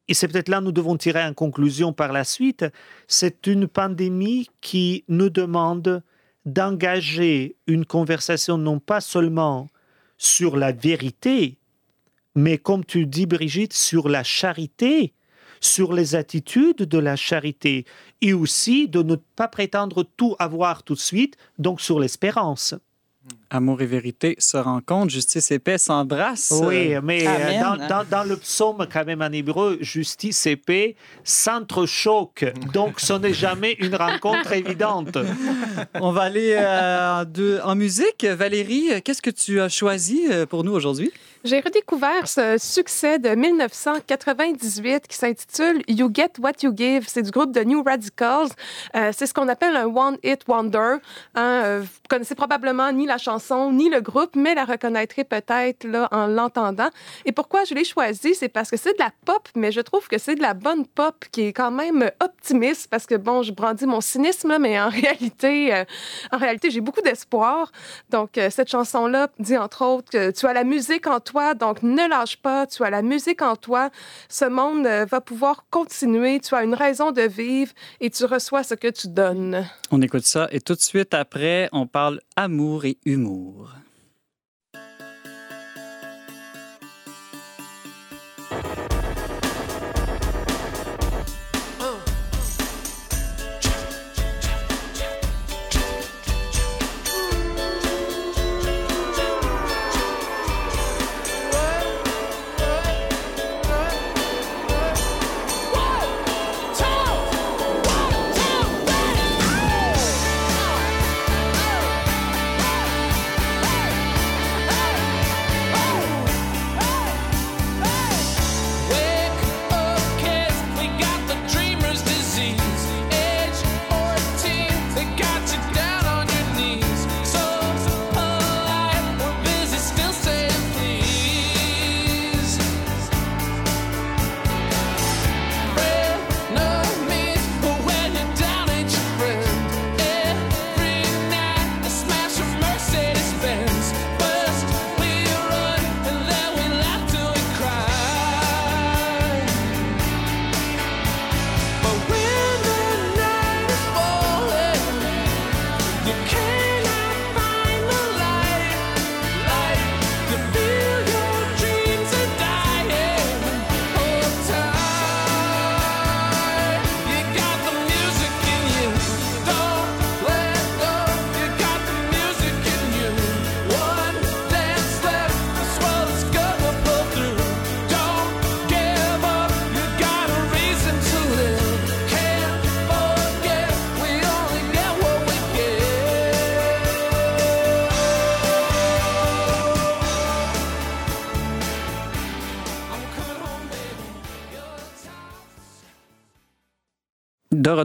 [0.08, 2.64] et c'est peut-être là que nous devons tirer une conclusion par la suite,
[3.08, 6.04] c'est une pandémie qui nous demande
[6.46, 9.68] d'engager une conversation non pas seulement
[10.20, 11.58] sur la vérité,
[12.36, 15.14] mais comme tu dis, Brigitte, sur la charité,
[15.62, 17.86] sur les attitudes de la charité,
[18.22, 22.76] et aussi de ne pas prétendre tout avoir tout de suite, donc sur l'espérance.
[23.54, 26.52] Amour et vérité se rencontrent, justice et paix s'embrassent.
[26.66, 32.52] Oui, mais euh, dans, dans, le psaume, quand même en hébreu, justice et paix s'entrechoquent.
[32.74, 35.20] Donc, ce n'est jamais une rencontre évidente.
[36.02, 38.26] On va aller euh, en musique.
[38.26, 41.12] Valérie, qu'est-ce que tu as choisi euh, pour nous aujourd'hui?
[41.44, 47.04] J'ai redécouvert ce succès de 1998 qui s'intitule You Get What You Give.
[47.06, 48.48] C'est du groupe de New Radicals.
[48.96, 50.96] Euh, c'est ce qu'on appelle un One Hit Wonder.
[51.36, 51.62] Hein.
[51.66, 56.08] Euh, vous connaissez probablement ni la chanson ni le groupe, mais la reconnaîtrez peut-être là
[56.12, 56.90] en l'entendant.
[57.26, 60.08] Et pourquoi je l'ai choisi, c'est parce que c'est de la pop, mais je trouve
[60.08, 63.52] que c'est de la bonne pop qui est quand même optimiste parce que bon, je
[63.52, 65.86] brandis mon cynisme, mais en réalité, euh,
[66.32, 67.72] en réalité, j'ai beaucoup d'espoir.
[68.10, 72.08] Donc cette chanson-là dit entre autres que tu as la musique en toi donc ne
[72.08, 73.90] lâche pas, tu as la musique en toi,
[74.30, 78.64] ce monde euh, va pouvoir continuer, tu as une raison de vivre et tu reçois
[78.64, 79.66] ce que tu donnes.
[79.92, 83.33] On écoute ça et tout de suite après, on parle amour et humour.
[83.34, 83.83] De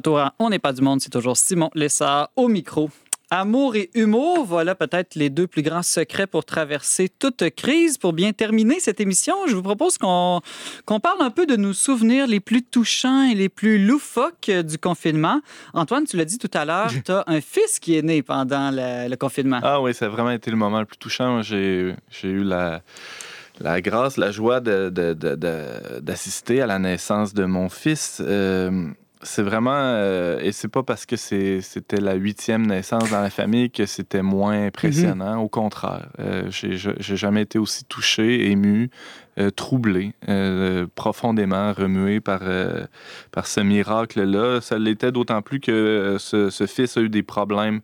[0.09, 2.91] retour à On n'est pas du monde, c'est toujours Simon Lessard au micro.
[3.31, 7.99] Amour et humour, voilà peut-être les deux plus grands secrets pour traverser toute crise.
[7.99, 10.41] Pour bien terminer cette émission, je vous propose qu'on
[11.03, 15.43] parle un peu de nos souvenirs les plus touchants et les plus loufoques du confinement.
[15.75, 18.71] Antoine, tu l'as dit tout à l'heure, tu as un fils qui est né pendant
[18.71, 19.61] le, le confinement.
[19.63, 21.43] Ah oui, ça a vraiment été le moment le plus touchant.
[21.43, 21.95] J'ai
[22.25, 22.81] eu la,
[23.61, 28.23] la grâce, la joie de- de- de- de- d'assister à la naissance de mon fils.
[28.25, 28.89] Euh,
[29.23, 33.71] c'est vraiment, euh, et c'est pas parce que c'était la huitième naissance dans la famille
[33.71, 35.39] que c'était moins impressionnant.
[35.41, 38.91] Au contraire, euh, j'ai jamais été aussi touché, ému,
[39.39, 42.43] euh, troublé, euh, profondément remué par,
[43.33, 44.61] par ce miracle-là.
[44.61, 47.81] Ça l'était d'autant plus que ce, ce fils a eu des problèmes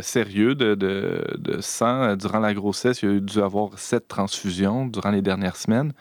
[0.00, 3.02] sérieux de, de, de sang durant la grossesse.
[3.02, 5.92] Il a dû avoir sept transfusions durant les dernières semaines.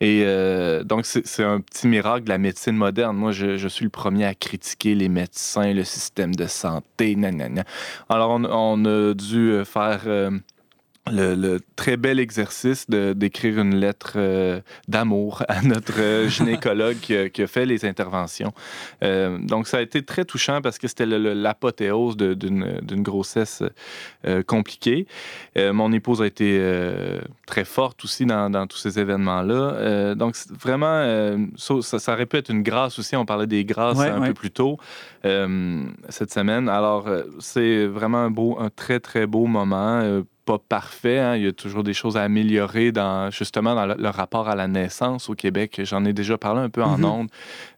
[0.00, 3.16] Et euh, donc, c'est un petit miracle de la médecine moderne.
[3.16, 7.64] Moi, je, je suis le premier à critiquer les médecins, le système de santé, nanana.
[8.08, 10.30] Alors, on, on a dû euh, faire euh,
[11.10, 17.16] le, le très bel exercice d'écrire une lettre euh, d'amour à notre euh, gynécologue qui,
[17.16, 18.52] a- qui a fait les interventions.
[19.02, 23.62] Euh, donc, ça a été très touchant parce que c'était l'apothéose d'une grossesse
[24.26, 25.06] euh, compliquée.
[25.56, 26.60] Mon épouse a été
[27.46, 30.14] très forte aussi dans, dans tous ces événements-là.
[30.14, 33.16] Donc, vraiment, ça, ça- aurait pu être une grâce aussi.
[33.16, 34.28] On parlait des grâces Ouais, un ouais.
[34.28, 34.78] peu plus tôt
[35.22, 36.68] cette semaine.
[36.68, 37.08] Alors,
[37.40, 40.22] c'est vraiment un, beau, un très, très beau moment.
[40.50, 41.18] Pas parfait.
[41.18, 41.36] hein.
[41.36, 44.54] Il y a toujours des choses à améliorer dans justement dans le, le rapport à
[44.56, 45.80] la naissance au Québec.
[45.84, 47.04] J'en ai déjà parlé un peu en Mhm.
[47.04, 47.28] ondes.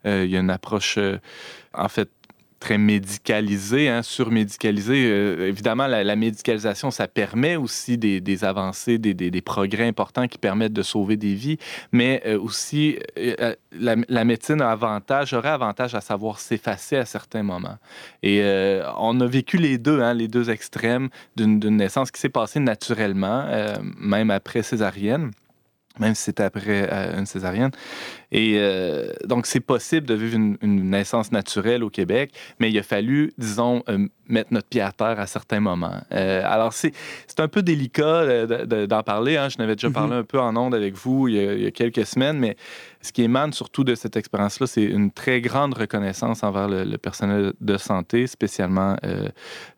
[0.06, 1.18] Euh, il y a une approche, euh,
[1.74, 2.10] en fait,
[2.62, 5.10] très médicalisée, hein, surmédicalisée.
[5.10, 10.82] Euh, évidemment, la, médicalisation, ça permet aussi des, avancées, des, progrès importants qui permettent de
[10.82, 11.58] sauver des vies,
[11.90, 17.42] mais euh, aussi euh, la, médecine a avantage, aurait avantage à savoir s'effacer à certains
[17.42, 17.78] moments.
[18.22, 18.40] Et
[18.96, 23.44] on a vécu les deux, hein, les deux extrêmes d'une naissance qui s'est passée naturellement,
[23.98, 25.32] même après césarienne.
[25.98, 27.70] Même si c'était après euh, une césarienne.
[28.30, 32.78] Et euh, donc, c'est possible de vivre une, une naissance naturelle au Québec, mais il
[32.78, 36.00] a fallu, disons, euh, mettre notre pied à terre à certains moments.
[36.12, 36.94] Euh, alors, c'est
[37.40, 39.36] un peu délicat de- de- d'en parler.
[39.36, 39.50] hein.
[39.50, 39.92] Je n'avais déjà Mhm.
[39.94, 42.38] parlé un peu en ondes avec vous il y, a, il y a quelques semaines,
[42.38, 42.56] mais
[43.02, 46.96] ce qui émane surtout de cette expérience-là, c'est une très grande reconnaissance envers le, le
[46.96, 48.96] personnel de santé, spécialement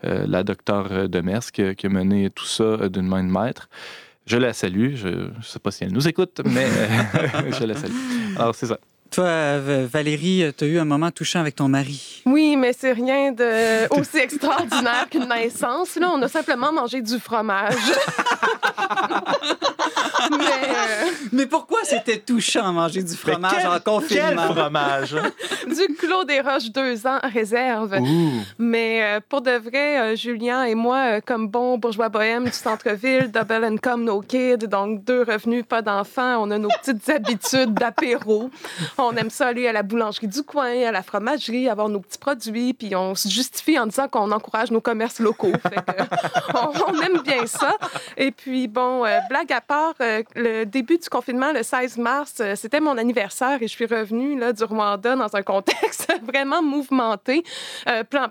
[0.03, 3.69] la docteure Demers qui, qui a mené tout ça d'une main de maître.
[4.27, 4.95] Je la salue.
[4.95, 6.67] Je ne sais pas si elle nous écoute, mais
[7.59, 7.93] je la salue.
[8.37, 8.79] Alors, c'est ça.
[9.15, 9.59] Toi,
[9.93, 12.23] Valérie, tu as eu un moment touchant avec ton mari?
[12.27, 15.95] Oui, mais c'est rien de aussi extraordinaire qu'une naissance.
[15.97, 17.75] Là, on a simplement mangé du fromage.
[20.31, 24.55] mais euh, Mais pourquoi c'était touchant manger du fromage quel- en Quel confinement?
[24.55, 25.15] fromage!
[25.67, 27.99] du Clos des Roches deux ans réserve.
[28.01, 28.31] Ouh.
[28.59, 32.53] Mais euh, pour de vrai, euh, Julien et moi, euh, comme bons bourgeois bohèmes du
[32.53, 37.75] centre-ville, double income, no kid, donc deux revenus, pas d'enfants, on a nos petites habitudes
[37.75, 38.51] d'apéro.
[38.99, 42.19] On aime ça aller à la boulangerie du coin, à la fromagerie, avoir nos petits
[42.19, 45.53] produits, puis on se justifie en disant qu'on encourage nos commerces locaux.
[46.55, 47.77] On, on aime bien ça.
[48.17, 52.35] Et puis, bon, euh, blague à part, euh, le début du confinement, le 16 mars,
[52.41, 56.63] euh, c'était mon anniversaire et je suis revenue là, du Rwanda dans un contexte vraiment
[56.63, 57.43] mouvementé.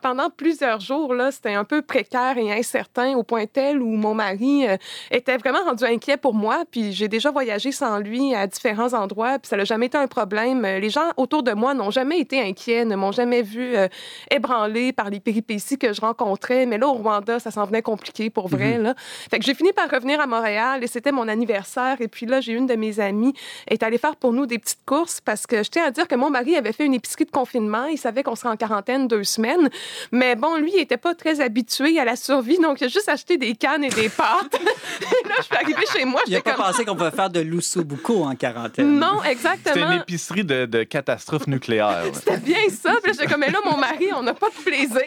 [0.01, 4.13] Pendant plusieurs jours, là, c'était un peu précaire et incertain au point tel où mon
[4.13, 4.65] mari
[5.11, 6.63] était vraiment rendu inquiet pour moi.
[6.69, 10.07] Puis j'ai déjà voyagé sans lui à différents endroits, puis ça n'a jamais été un
[10.07, 10.52] problème.
[10.65, 13.87] Euh, Les gens autour de moi n'ont jamais été inquiets, ne m'ont jamais vu euh,
[14.31, 16.65] ébranlée par les péripéties que je rencontrais.
[16.65, 18.77] Mais là, au Rwanda, ça s'en venait compliqué pour vrai.
[18.77, 18.93] là.
[19.29, 21.97] Fait que j'ai fini par revenir à Montréal et c'était mon anniversaire.
[21.99, 23.33] Et puis là, j'ai une de mes amies
[23.67, 26.15] est allée faire pour nous des petites courses parce que je tiens à dire que
[26.15, 27.85] mon mari avait fait une épicerie de confinement.
[27.85, 29.69] Il savait qu'on serait en quarantaine deux semaines.
[30.11, 32.57] Mais bon, lui, il n'était pas très habitué à la survie.
[32.59, 34.53] Donc, il a juste acheté des cannes et des pâtes.
[35.01, 36.21] et là, je suis arrivée chez moi.
[36.27, 36.65] Il n'a pas comme...
[36.65, 38.99] pensé qu'on pouvait faire de l'oussobuco en quarantaine.
[38.99, 39.91] Non, C'était exactement.
[39.91, 42.03] une épicerie de, de catastrophe nucléaire.
[42.13, 42.91] C'était bien ça.
[43.01, 45.01] Puis là, j'étais comme, mais là, mon mari, on n'a pas de plaisir.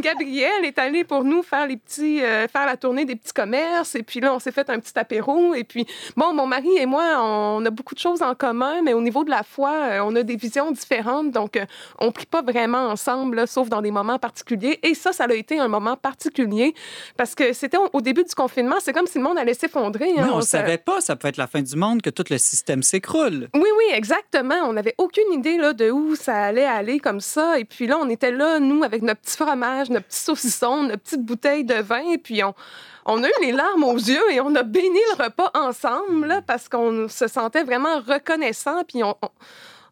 [0.00, 3.94] Gabrielle est allée pour nous faire les petits, euh, faire la tournée des petits commerces.
[3.94, 5.54] Et puis là, on s'est fait un petit apéro.
[5.54, 5.86] Et puis,
[6.16, 9.24] bon, mon mari et moi, on a beaucoup de choses en commun, mais au niveau
[9.24, 11.30] de la foi, euh, on a des visions différentes.
[11.30, 11.64] Donc, euh,
[11.98, 14.78] on ne prie pas vraiment ensemble, là, sauf dans des moments particuliers.
[14.82, 16.74] Et ça, ça a été un moment particulier
[17.16, 18.76] parce que c'était au, début du confinement.
[18.80, 20.12] C'est comme si le monde allait s'effondrer.
[20.18, 20.28] hein.
[20.32, 22.38] On ne sa- savait pas, ça peut être la fin du monde, que tout le
[22.38, 22.81] système
[23.54, 24.56] oui, oui, exactement.
[24.64, 27.58] On n'avait aucune idée de où ça allait aller comme ça.
[27.58, 31.02] Et puis là, on était là, nous, avec notre petit fromage, notre petit saucisson, notre
[31.02, 32.10] petite bouteille de vin.
[32.12, 32.54] Et puis on,
[33.06, 36.68] on a eu les larmes aux yeux et on a béni le repas ensemble parce
[36.68, 38.82] qu'on se sentait vraiment reconnaissant.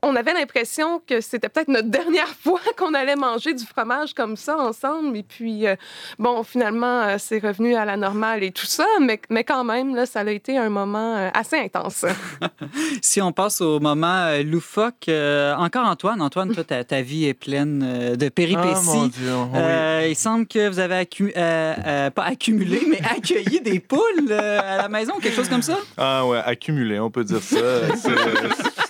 [0.03, 4.36] On avait l'impression que c'était peut-être notre dernière fois qu'on allait manger du fromage comme
[4.36, 5.16] ça ensemble.
[5.16, 5.76] Et puis, euh,
[6.18, 9.94] bon, finalement, euh, c'est revenu à la normale et tout ça, mais, mais quand même,
[9.94, 12.05] là, ça a été un moment euh, assez intense.
[13.03, 17.26] si on passe au moment euh, loufoque, euh, encore Antoine, Antoine, toi, ta, ta vie
[17.26, 18.68] est pleine euh, de péripéties.
[18.74, 19.48] Ah, mon Dieu, oui.
[19.59, 24.01] Euh, il semble que vous avez accu- euh, euh, pas accumulé, mais accueilli des poules
[24.30, 25.78] euh, à la maison, quelque chose comme ça?
[25.96, 27.57] Ah ouais, accumulé, on peut dire ça.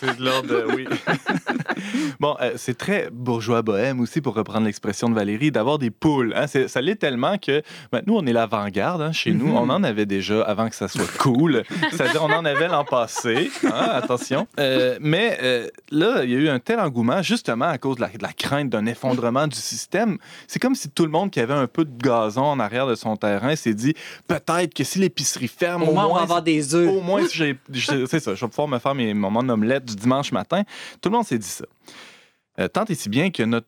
[0.01, 0.67] C'est de l'ordre de...
[0.75, 0.87] Oui.
[2.21, 6.33] bon, euh, c'est très bourgeois bohème aussi, pour reprendre l'expression de Valérie, d'avoir des poules.
[6.37, 6.47] hein.
[6.47, 9.47] C'est- Ça l'est tellement que ben, nous, on est l'avant-garde hein, chez nous.
[9.49, 9.57] Mhm.
[9.57, 11.63] On en avait déjà avant que ça soit cool.
[11.91, 13.51] C'est-à-dire, on en avait l'an passé.
[13.65, 14.47] hein, attention.
[14.59, 18.03] Euh, mais euh, là, il y a eu un tel engouement, justement à cause de
[18.03, 20.19] la, de la crainte d'un effondrement du système.
[20.47, 22.95] C'est comme si tout le monde qui avait un peu de gazon en arrière de
[22.95, 23.95] son terrain s'est dit
[24.27, 26.89] peut-être que si l'épicerie ferme, Au moins, on va avoir des œufs.
[26.91, 29.90] au moins, si j'ai- j'ai- c'est ça, je vais pouvoir me faire mes moments d'omelette
[29.97, 30.63] dimanche matin.
[31.01, 31.65] Tout le monde s'est dit ça.
[32.59, 33.67] Euh, tant et si bien que notre,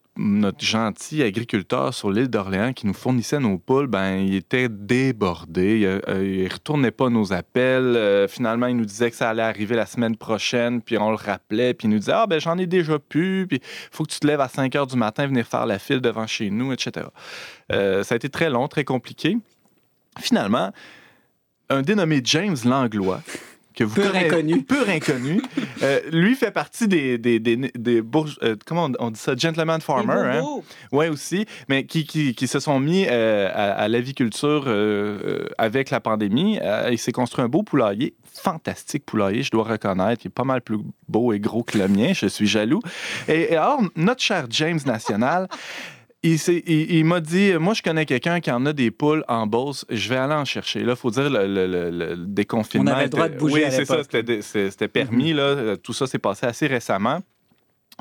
[0.58, 5.78] gentil agriculteur sur l'île d'Orléans qui nous fournissait nos poules, ben, il était débordé.
[5.80, 7.96] Il, euh, il retournait pas nos appels.
[7.96, 11.16] Euh, finalement, il nous disait que ça allait arriver la semaine prochaine, puis on le
[11.16, 13.60] rappelait, puis il nous disait Ah, ben j'en ai déjà pu, puis
[13.90, 16.26] faut que tu te lèves à 5 heures du matin, venir faire la file devant
[16.26, 17.06] chez nous, etc.
[17.70, 19.38] Euh, ça a été très long, très compliqué.
[20.20, 20.70] Finalement,
[21.70, 23.22] un dénommé James Langlois,
[23.74, 24.62] que vous Peu connaissez- inconnu.
[24.62, 25.42] peu inconnu,
[25.82, 29.80] euh, lui fait partie des, des, des, des bourge- euh, comment on, dit ça, gentleman
[29.80, 30.44] farmer, hein?
[30.92, 34.64] Ouais aussi, mais qui, qui, qui se sont mis euh, à, à l'aviculture
[35.58, 36.58] avec la pandémie.
[36.62, 40.22] Euh, il s'est construit un beau poulailler, fantastique poulailler, je dois reconnaître.
[40.24, 42.80] Il est pas mal plus beau et gros que le mien, je suis jaloux.
[43.28, 45.48] Et, et alors, notre cher James National.
[46.24, 49.24] Il, s'est- il- il m'a dit, moi, je connais quelqu'un qui en a des poules
[49.26, 49.84] en Beauce.
[49.90, 50.84] Je vais aller en chercher.
[50.84, 52.90] Là, il faut dire, le, le- le- le déconfinement...
[52.92, 54.02] On avait le droit de bouger Oui, c'est ça.
[54.08, 55.32] C'était, c'était permis.
[55.32, 55.76] là.
[55.76, 57.20] Tout ça s'est passé assez récemment.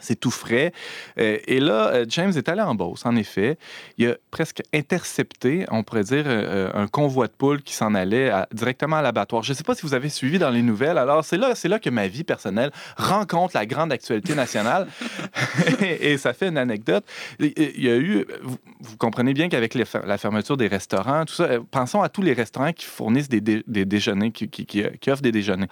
[0.01, 0.71] C'est tout frais.
[1.19, 3.57] Euh, et là, euh, James est allé en Beauce, en effet.
[3.97, 8.29] Il a presque intercepté, on pourrait dire, euh, un convoi de poules qui s'en allait
[8.29, 9.43] à- directement à l'abattoir.
[9.43, 10.97] Je ne sais pas si vous avez suivi dans les nouvelles.
[10.97, 14.87] Alors, c'est là, c'est là que ma vie personnelle rencontre la grande actualité nationale.
[15.81, 17.03] et, et ça fait une anecdote.
[17.39, 21.33] Il y a eu, vous, vous comprenez bien qu'avec les la fermeture des restaurants, tout
[21.33, 24.83] ça, pensons à tous les restaurants qui fournissent des, dé- des déjeuners, qui, qui- qui-
[24.99, 25.67] qui offrent des déjeuners.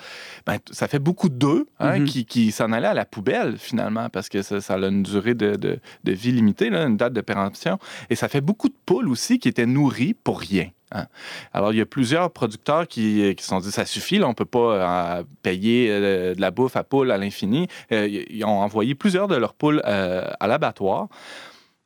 [0.45, 2.05] Ben, ça fait beaucoup d'œufs hein, Mhm.
[2.05, 5.79] qui, qui s'en allaient à la poubelle, finalement, parce que ça, a une durée de,
[6.05, 7.79] vie limitée, une date de péremption.
[8.09, 10.69] Et ça fait beaucoup de poules aussi qui étaient nourries pour rien.
[10.91, 11.07] hein.
[11.53, 14.45] Alors, il y a plusieurs producteurs qui se sont dit ça suffit, on ne peut
[14.45, 17.67] pas euh, payer euh, de la bouffe à poules à l'infini.
[17.91, 21.07] Euh, ils ont envoyé plusieurs de leurs poules à l'abattoir.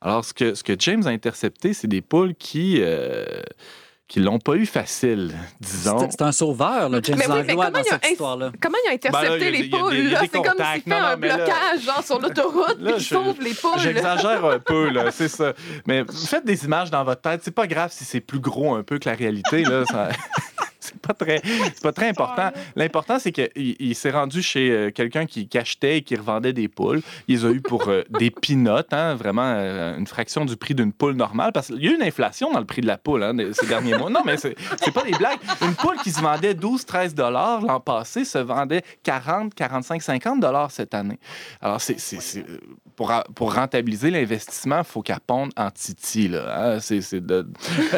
[0.02, 2.82] Alors, ce que, James a intercepté, c'est des poules qui
[4.14, 6.07] qui l'ont pas eu facile, disons.
[6.11, 8.51] C'est un sauveur, là, James Mais oui, mais dans il a cette histoire-là.
[8.61, 10.18] Comment il a intercepté Ben là, il a les a des- poules?
[10.22, 13.09] C'est comme s'il fait Non, un là- blocage genre, sur l'autoroute Là, puis il je-
[13.16, 13.80] sauve les poules.
[13.80, 15.53] J'exagère un peu, là, c'est ça.
[15.88, 17.41] Mais faites des images dans votre tête.
[17.43, 19.84] C'est pas grave si c'est plus gros un peu que la réalité, là.
[19.89, 20.09] ça-
[20.94, 21.41] C'est pas très,
[21.74, 22.52] c'est pas très important.
[22.76, 26.68] L'important, c'est qu'il il s'est rendu chez euh, quelqu'un qui, achetait et qui revendait des
[26.68, 27.02] poules.
[27.28, 30.76] Il les a eu pour euh, des pinottes, hein, vraiment euh, une fraction du prix
[30.76, 31.52] d'une poule normale.
[31.54, 33.66] Parce qu'il y a eu une inflation dans le prix de la poule hein, ces
[33.68, 34.10] derniers mois.
[34.10, 35.39] Non, mais c'est c'est pas des blagues.
[35.62, 40.72] Une poule qui se vendait 12-13 dollars l'an passé se vendait 40, 45, 50 dollars
[40.72, 41.20] cette année.
[41.62, 42.46] Alors, c'est, c'est- c'est-
[42.96, 46.28] pour, pour rentabiliser l'investissement, il faut qu'elle ponde en titi.
[46.28, 46.80] Là, hein.
[46.80, 47.48] C'est, de...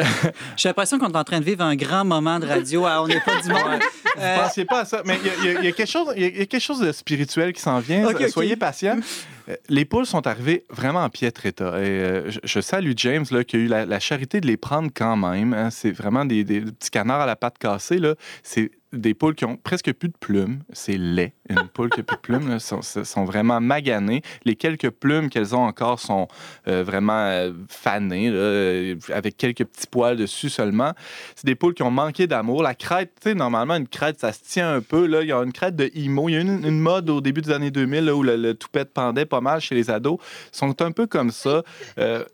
[0.56, 3.06] J'ai l'impression qu'on est en train de vivre un grand moment de radio à On
[3.06, 3.80] n'est pas du monde.
[4.16, 6.92] Vous Euh, pensiez pas à ça, mais il y y, y a quelque chose, de
[6.92, 8.08] spirituel qui s'en vient.
[8.08, 8.28] Ok, ok.
[8.30, 8.96] Soyez patients.
[8.96, 9.35] Euh,
[9.68, 11.80] Les poules sont arrivées vraiment en piètre état.
[11.80, 15.16] Et euh, je, salue James là, qui a eu la, charité de les prendre quand
[15.16, 15.54] même.
[15.54, 15.70] hein.
[15.70, 17.98] C'est vraiment des, petits canards à la patte cassée.
[17.98, 18.14] Là.
[18.42, 20.60] C'est des poules qui ont presque plus de plumes.
[20.72, 21.32] C'est laid.
[21.48, 24.22] Une poule qui a plus de plumes là, sont, vraiment maganées.
[24.44, 26.28] Les quelques plumes qu'elles ont encore sont
[26.68, 30.92] euh, vraiment euh, fanées, euh, avec quelques petits poils dessus seulement.
[31.34, 32.62] C'est des poules qui ont manqué d'amour.
[32.62, 35.06] La crête, tu sais, normalement, une crête, ça se tient un peu.
[35.06, 35.22] Là.
[35.22, 36.28] Il y a une crête de imo.
[36.28, 38.92] Il y a une mode au début des années 2000 là, où le, le toupette
[38.92, 40.18] pendait mal chez les ados.
[40.52, 41.62] Sont un peu comme ça.
[41.98, 42.24] Euh,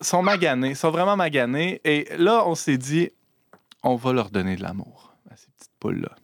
[0.00, 1.80] sont maganés, sont vraiment maganés.
[1.84, 3.10] Et là, on s'est dit,
[3.82, 6.14] on va leur donner de l'amour à ces petites poules-là.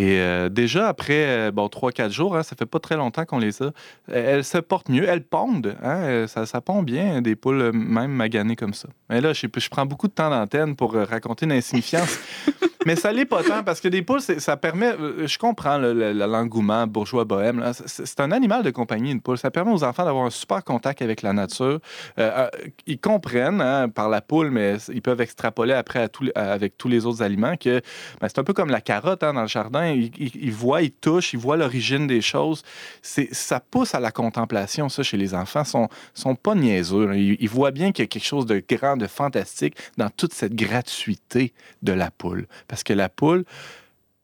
[0.00, 3.38] Et euh, déjà, après euh, bon, 3-4 jours, hein, ça fait pas très longtemps qu'on
[3.38, 3.72] les a, euh,
[4.08, 5.76] elles se portent mieux, elles pondent.
[5.82, 8.88] Hein, ça, ça pond bien, des poules même maganées comme ça.
[9.10, 12.18] Mais là, je, prends beaucoup de temps d'antenne pour raconter une insignifiance.
[12.86, 14.94] mais ça l'est pas tant parce que des poules, ça permet.
[15.26, 17.72] Je comprends l'engouement bourgeois bohème.
[17.86, 19.38] C'est un animal de compagnie, une poule.
[19.38, 21.78] Ça permet aux enfants d'avoir un super contact avec la nature.
[22.18, 22.48] Euh,
[22.86, 27.22] ils comprennent hein, par la poule, mais ils peuvent extrapoler après avec tous les autres
[27.22, 27.80] aliments que
[28.20, 29.89] ben, c'est un peu comme la carotte hein, dans le jardin.
[29.94, 32.62] Ils, voient, ils touchent, ils voient l'origine des choses.
[33.02, 35.62] Ça pousse à la contemplation, ça, chez les enfants.
[35.62, 37.16] Ils sont, sont pas niaiseux.
[37.16, 40.54] Ils, voient bien qu'il y a quelque chose de grand, de fantastique dans toute cette
[40.54, 42.46] gratuité de la poule.
[42.68, 43.44] Parce que la poule,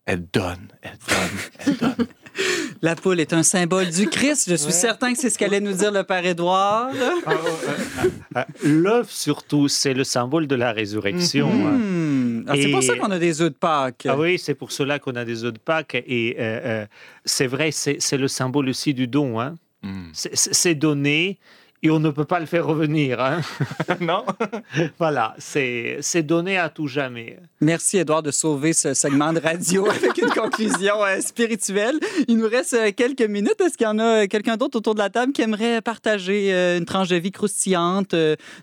[0.04, 2.06] elle donne, elle donne, elle donne.
[2.82, 4.50] La poule est un symbole du Christ.
[4.50, 6.90] Je suis certain que c'est ce qu'allait nous dire le Père Édouard.
[7.26, 7.32] Ah,
[8.34, 11.48] ah, l'œuf, surtout, c'est le symbole de la résurrection.
[11.48, 12.15] Mhm.
[12.46, 14.06] Ah, c'est pour ça qu'on a des œufs de Pâques.
[14.08, 15.94] Ah oui, c'est pour cela qu'on a des œufs de Pâques.
[16.06, 16.86] Et euh, euh,
[17.24, 19.40] c'est vrai, c'est le symbole aussi du don.
[19.40, 19.56] Hein.
[19.82, 20.10] Mm.
[20.12, 21.38] C'est donné
[21.82, 23.20] et on ne peut pas le faire revenir.
[23.20, 23.40] Hein.
[24.00, 24.24] non.
[24.98, 27.38] voilà, c'est donné à tout jamais.
[27.60, 31.98] Merci, Edouard, de sauver ce segment de radio avec une conclusion euh, spirituelle.
[32.28, 33.60] Il nous reste euh, quelques minutes.
[33.60, 36.78] Est-ce qu'il y en a quelqu'un d'autre autour de la table qui aimerait partager euh,
[36.78, 38.14] une tranche de vie croustillante,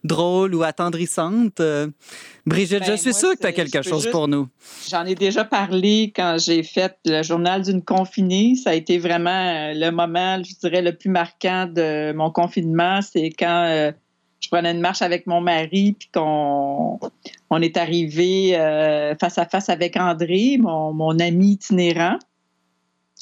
[0.04, 1.62] drôle ou attendrissante?
[2.46, 4.50] Brigitte, je ben, suis sûre que tu as quelque chose pour nous.
[4.90, 8.56] J'en ai déjà parlé quand j'ai fait le journal d'une confinée.
[8.56, 13.02] Ça a été vraiment euh, le moment, je dirais, le plus marquant de mon confinement.
[13.02, 13.94] C'est quand euh,
[14.42, 17.00] je prenais une marche avec mon mari, puis qu'on
[17.50, 22.20] on est arrivé euh, face à face avec André, mon, mon, ami itinérant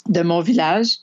[0.09, 0.95] de mon village.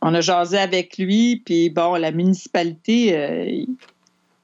[0.00, 3.66] On a jasé avec lui, puis bon, la municipalité,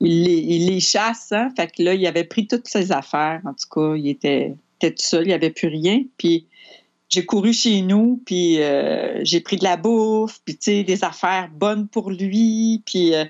[0.01, 1.33] il les, chasse.
[1.33, 1.51] Hein?
[1.57, 3.41] Fait que là, il avait pris toutes ses affaires.
[3.45, 6.05] En tout cas, il était, tout seul, il n'y avait plus rien.
[6.17, 6.47] Puis
[7.09, 11.49] j'ai couru chez nous, puis euh, j'ai pris de la bouffe, puis tu des affaires
[11.51, 12.83] bonnes pour lui.
[12.85, 13.25] Puis, euh,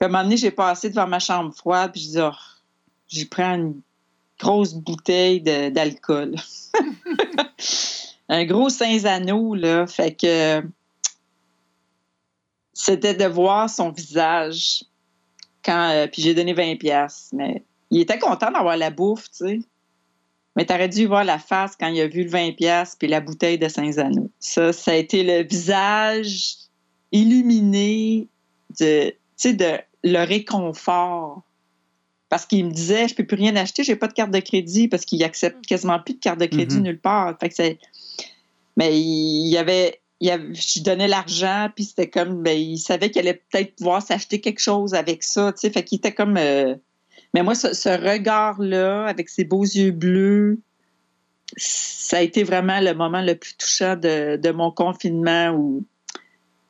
[0.00, 2.30] à un moment donné, j'ai passé devant ma chambre froide, puis je dis, oh,
[3.08, 3.80] j'ai pris une
[4.38, 6.34] grosse bouteille d'alcool.
[8.28, 9.86] un gros Saint-Anneau, là.
[9.86, 10.62] Fait que
[12.74, 14.84] c'était de voir son visage
[15.66, 19.46] quand, euh, puis j'ai donné 20 pièces mais il était content d'avoir la bouffe, tu
[19.46, 19.60] sais.
[20.56, 23.20] Mais t'aurais dû voir la face quand il a vu le 20 pièces puis la
[23.20, 24.30] bouteille de Saint-Zano.
[24.40, 26.56] Ça, ça a été le visage
[27.12, 28.28] illuminé
[28.80, 29.12] de,
[29.44, 31.42] de le réconfort.
[32.28, 34.88] Parce qu'il me disait, je peux plus rien acheter, j'ai pas de carte de crédit
[34.88, 36.82] parce qu'il accepte quasiment plus de carte de crédit mm-hmm.
[36.82, 37.36] nulle part.
[37.38, 37.78] Fait
[38.76, 43.42] mais il y avait je donnais l'argent, puis c'était comme, ben, il savait qu'il allait
[43.50, 46.36] peut-être pouvoir s'acheter quelque chose avec ça, tu sais, fait qu'il était comme...
[46.36, 46.74] Euh,
[47.34, 50.60] mais moi, ce, regard-là, avec ses beaux yeux bleus,
[51.56, 55.84] ça a été vraiment le moment le plus touchant de, mon confinement où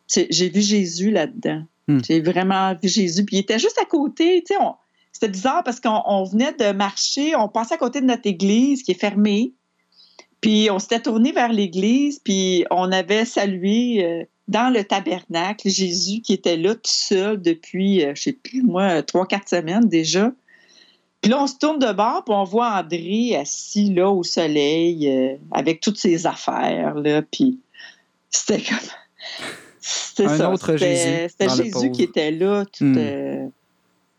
[0.08, 1.62] j'ai vu Jésus là-dedans.
[1.88, 2.00] Hmm.
[2.04, 4.60] J'ai vraiment vu Jésus, puis il était juste à côté, tu sais,
[5.12, 8.90] c'était bizarre parce qu'on venait de marcher, on passait à côté de notre église qui
[8.90, 9.54] est fermée.
[10.46, 16.20] Puis on s'était tourné vers l'église, puis on avait salué euh, dans le tabernacle Jésus
[16.20, 19.88] qui était là tout seul depuis, je euh, je sais plus, moi, trois, quatre semaines
[19.88, 20.30] déjà.
[21.20, 25.08] Puis là, on se tourne de bord, puis on voit André assis là au soleil
[25.08, 27.58] euh, avec toutes ses affaires, là, puis
[28.30, 28.78] c'était comme...
[29.80, 30.52] C'était ça.
[30.52, 31.28] Autre Jésus.
[31.28, 33.50] C'était Jésus qui était là, tout, hmm.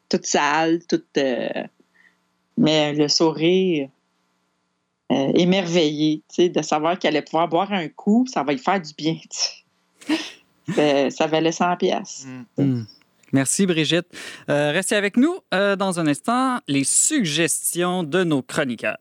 [0.09, 1.17] toute sale, toute...
[2.57, 3.89] mais le sourire
[5.11, 8.93] euh, émerveillé, de savoir qu'elle allait pouvoir boire un coup, ça va lui faire du
[8.97, 9.17] bien.
[10.75, 12.27] Ben, ça valait 100 pièces.
[12.57, 12.63] Mm.
[12.63, 12.85] Mm.
[13.33, 14.07] Merci Brigitte.
[14.49, 18.97] Euh, restez avec nous euh, dans un instant, les suggestions de nos chroniqueurs.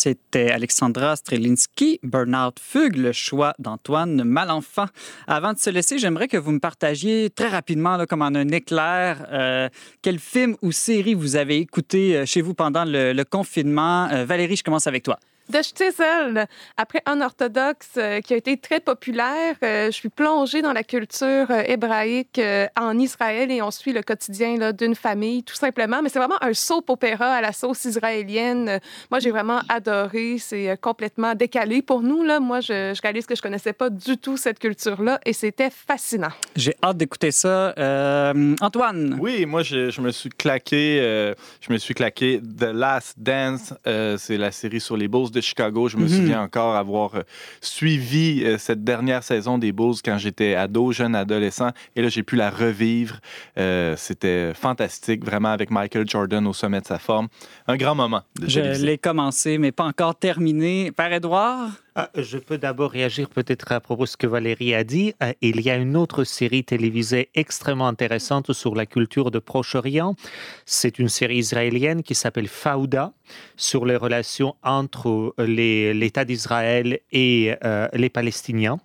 [0.00, 4.86] C'était Alexandra Strelinski, Burnout Fugue, le choix d'Antoine Malenfant.
[5.26, 9.26] Avant de se laisser, j'aimerais que vous me partagiez très rapidement, comme en un éclair,
[9.32, 9.68] euh,
[10.00, 14.08] quel film ou série vous avez écouté euh, chez vous pendant le, le confinement.
[14.12, 15.18] Euh, Valérie, je commence avec toi.
[15.50, 16.46] De Chisel,
[16.76, 21.46] après Unorthodoxe, euh, qui a été très populaire, euh, je suis plongée dans la culture
[21.50, 26.02] euh, hébraïque euh, en Israël et on suit le quotidien là, d'une famille, tout simplement.
[26.02, 28.80] Mais c'est vraiment un soap opéra à la sauce israélienne.
[29.10, 30.36] Moi, j'ai vraiment adoré.
[30.38, 32.22] C'est euh, complètement décalé pour nous.
[32.22, 32.40] Là.
[32.40, 36.32] Moi, je, je réalise que je connaissais pas du tout cette culture-là et c'était fascinant.
[36.56, 37.74] J'ai hâte d'écouter ça.
[37.78, 42.64] Euh, Antoine, Oui, moi, je, je me suis claqué, euh, je me suis claqué The
[42.72, 43.74] Last Dance.
[43.86, 45.88] euh, c'est la série sur les Bulls de Chicago.
[45.88, 46.08] Je me Mhm.
[46.08, 47.22] souviens encore avoir euh,
[47.60, 51.70] suivi euh, cette dernière saison des Bulls quand j'étais ado, jeune adolescent.
[51.96, 53.16] Et là, j'ai pu la revivre.
[53.58, 57.28] Euh, C'était fantastique, vraiment, avec Michael Jordan au sommet de sa forme.
[57.66, 60.92] Un grand moment de je l'ai commencé, mais pas encore terminé.
[60.92, 61.72] Père Édouard, Ah,
[62.14, 65.14] je peux d'abord réagir peut-être à propos de ce que Valérie a dit.
[65.22, 70.14] Euh, Il y a une autre série télévisée extrêmement intéressante sur la culture de Proche-Orient.
[70.64, 73.12] C'est une série israélienne qui s'appelle Fauda,
[73.56, 78.78] sur les relations entre euh, l'État d'Israël et euh, les Palestiniens.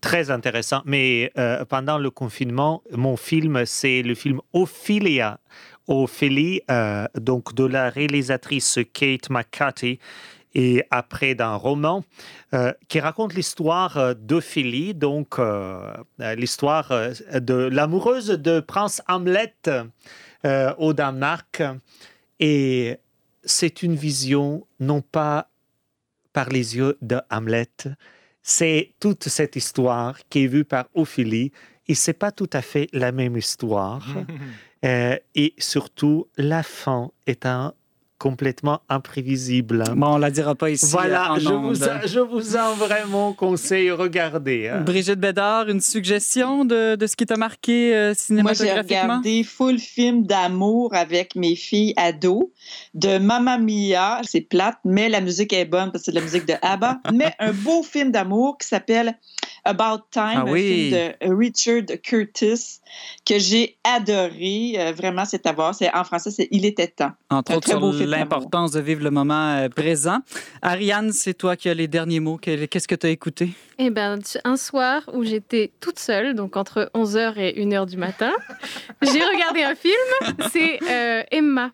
[0.00, 0.80] Très intéressant.
[0.86, 1.30] Mais
[1.68, 5.40] pendant le confinement, mon film, c'est le film Ophelia.
[5.88, 6.62] Ophélie,
[7.20, 9.98] donc de la réalisatrice Kate McCarthy,
[10.54, 12.04] et après d'un roman
[12.54, 15.92] euh, qui raconte l'histoire euh, d'Ophélie, donc euh,
[16.36, 16.92] l'histoire
[17.32, 19.54] de l'amoureuse de Prince Hamlet
[20.44, 21.62] euh, au Danemark.
[22.40, 22.98] Et
[23.44, 25.50] c'est une vision non pas
[26.32, 27.68] par les yeux de Hamlet,
[28.42, 31.52] c'est toute cette histoire qui est vue par Ophélie
[31.86, 34.06] et c'est pas tout à fait la même histoire.
[34.84, 37.74] Euh, et surtout, la fin est un
[38.18, 39.84] complètement imprévisible.
[39.96, 40.86] bon, on la dira pas ici.
[40.90, 44.68] Voilà, en je vous, en- je vous en vraiment conseille, regardez.
[44.68, 44.80] hein.
[44.80, 49.00] Brigitte Bédard, une suggestion de, de ce qui t'a marqué euh, Moi, j'ai cinématographiquement?
[49.02, 52.44] regardé full film d'amour avec mes filles ados
[52.94, 54.20] de Mamma Mia.
[54.24, 57.00] C'est plate, mais la musique est bonne parce que c'est de la musique de ABBA.
[57.14, 59.16] mais un beau film d'amour qui s'appelle
[59.64, 60.90] About Time, Ah un oui.
[60.90, 60.90] film
[61.30, 62.80] de Richard Curtis
[63.26, 64.74] que j'ai adoré.
[64.78, 65.74] Euh, vraiment, c'est à voir.
[65.74, 67.10] C'est, en français, c'est Il était temps.
[67.30, 70.18] Entre Un autres, très beau film l'importance de vivre le moment euh, présent.
[70.62, 72.36] Ariane, c'est toi qui as les derniers mots.
[72.38, 73.50] Qu'est-ce que tu as écouté?
[73.78, 78.32] Eh ben, un soir où j'étais toute seule, donc entre 11h et 1h du matin,
[79.02, 81.70] j'ai regardé un film, c'est euh, Emma.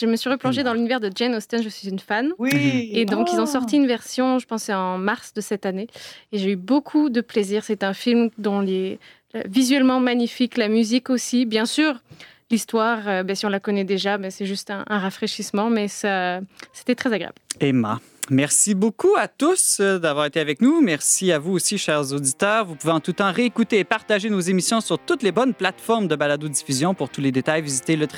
[0.00, 2.32] Je me suis replongée dans l'univers de Jane Austen, je suis une fan.
[2.38, 2.90] Oui.
[2.92, 3.46] Et donc, ils ont Oh.
[3.46, 5.86] sorti une version, je pense, en mars de cette année.
[6.32, 7.62] Et j'ai eu beaucoup de plaisir.
[7.62, 8.98] C'est un film dont les
[9.48, 11.44] visuellement magnifique, la musique aussi.
[11.46, 12.00] Bien sûr,
[12.50, 15.88] l'histoire, euh, ben, si on la connaît déjà, ben, c'est juste un, un rafraîchissement, mais
[15.88, 17.36] c'était très agréable.
[17.60, 18.00] Emma.
[18.28, 20.80] Merci beaucoup à tous euh, d'avoir été avec nous.
[20.80, 22.66] Merci à vous aussi, chers auditeurs.
[22.66, 26.08] Vous pouvez en tout temps réécouter et partager nos émissions sur toutes les bonnes plateformes
[26.08, 26.92] de balado-diffusion.
[26.92, 28.08] Pour tous les détails, visitez le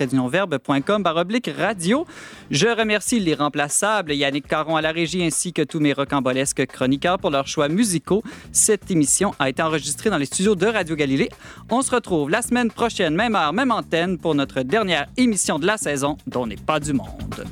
[0.98, 2.06] baroblique radio.
[2.50, 7.30] Je remercie l'irremplaçable Yannick Caron à la régie ainsi que tous mes rocambolesques chroniqueurs pour
[7.30, 8.22] leurs choix musicaux.
[8.50, 11.28] Cette émission a été enregistrée dans les studios de Radio Galilée.
[11.70, 15.66] On se retrouve la semaine prochaine, même heure, même antenne, pour notre dernière émission de
[15.66, 17.44] la saison dont n'est pas du monde.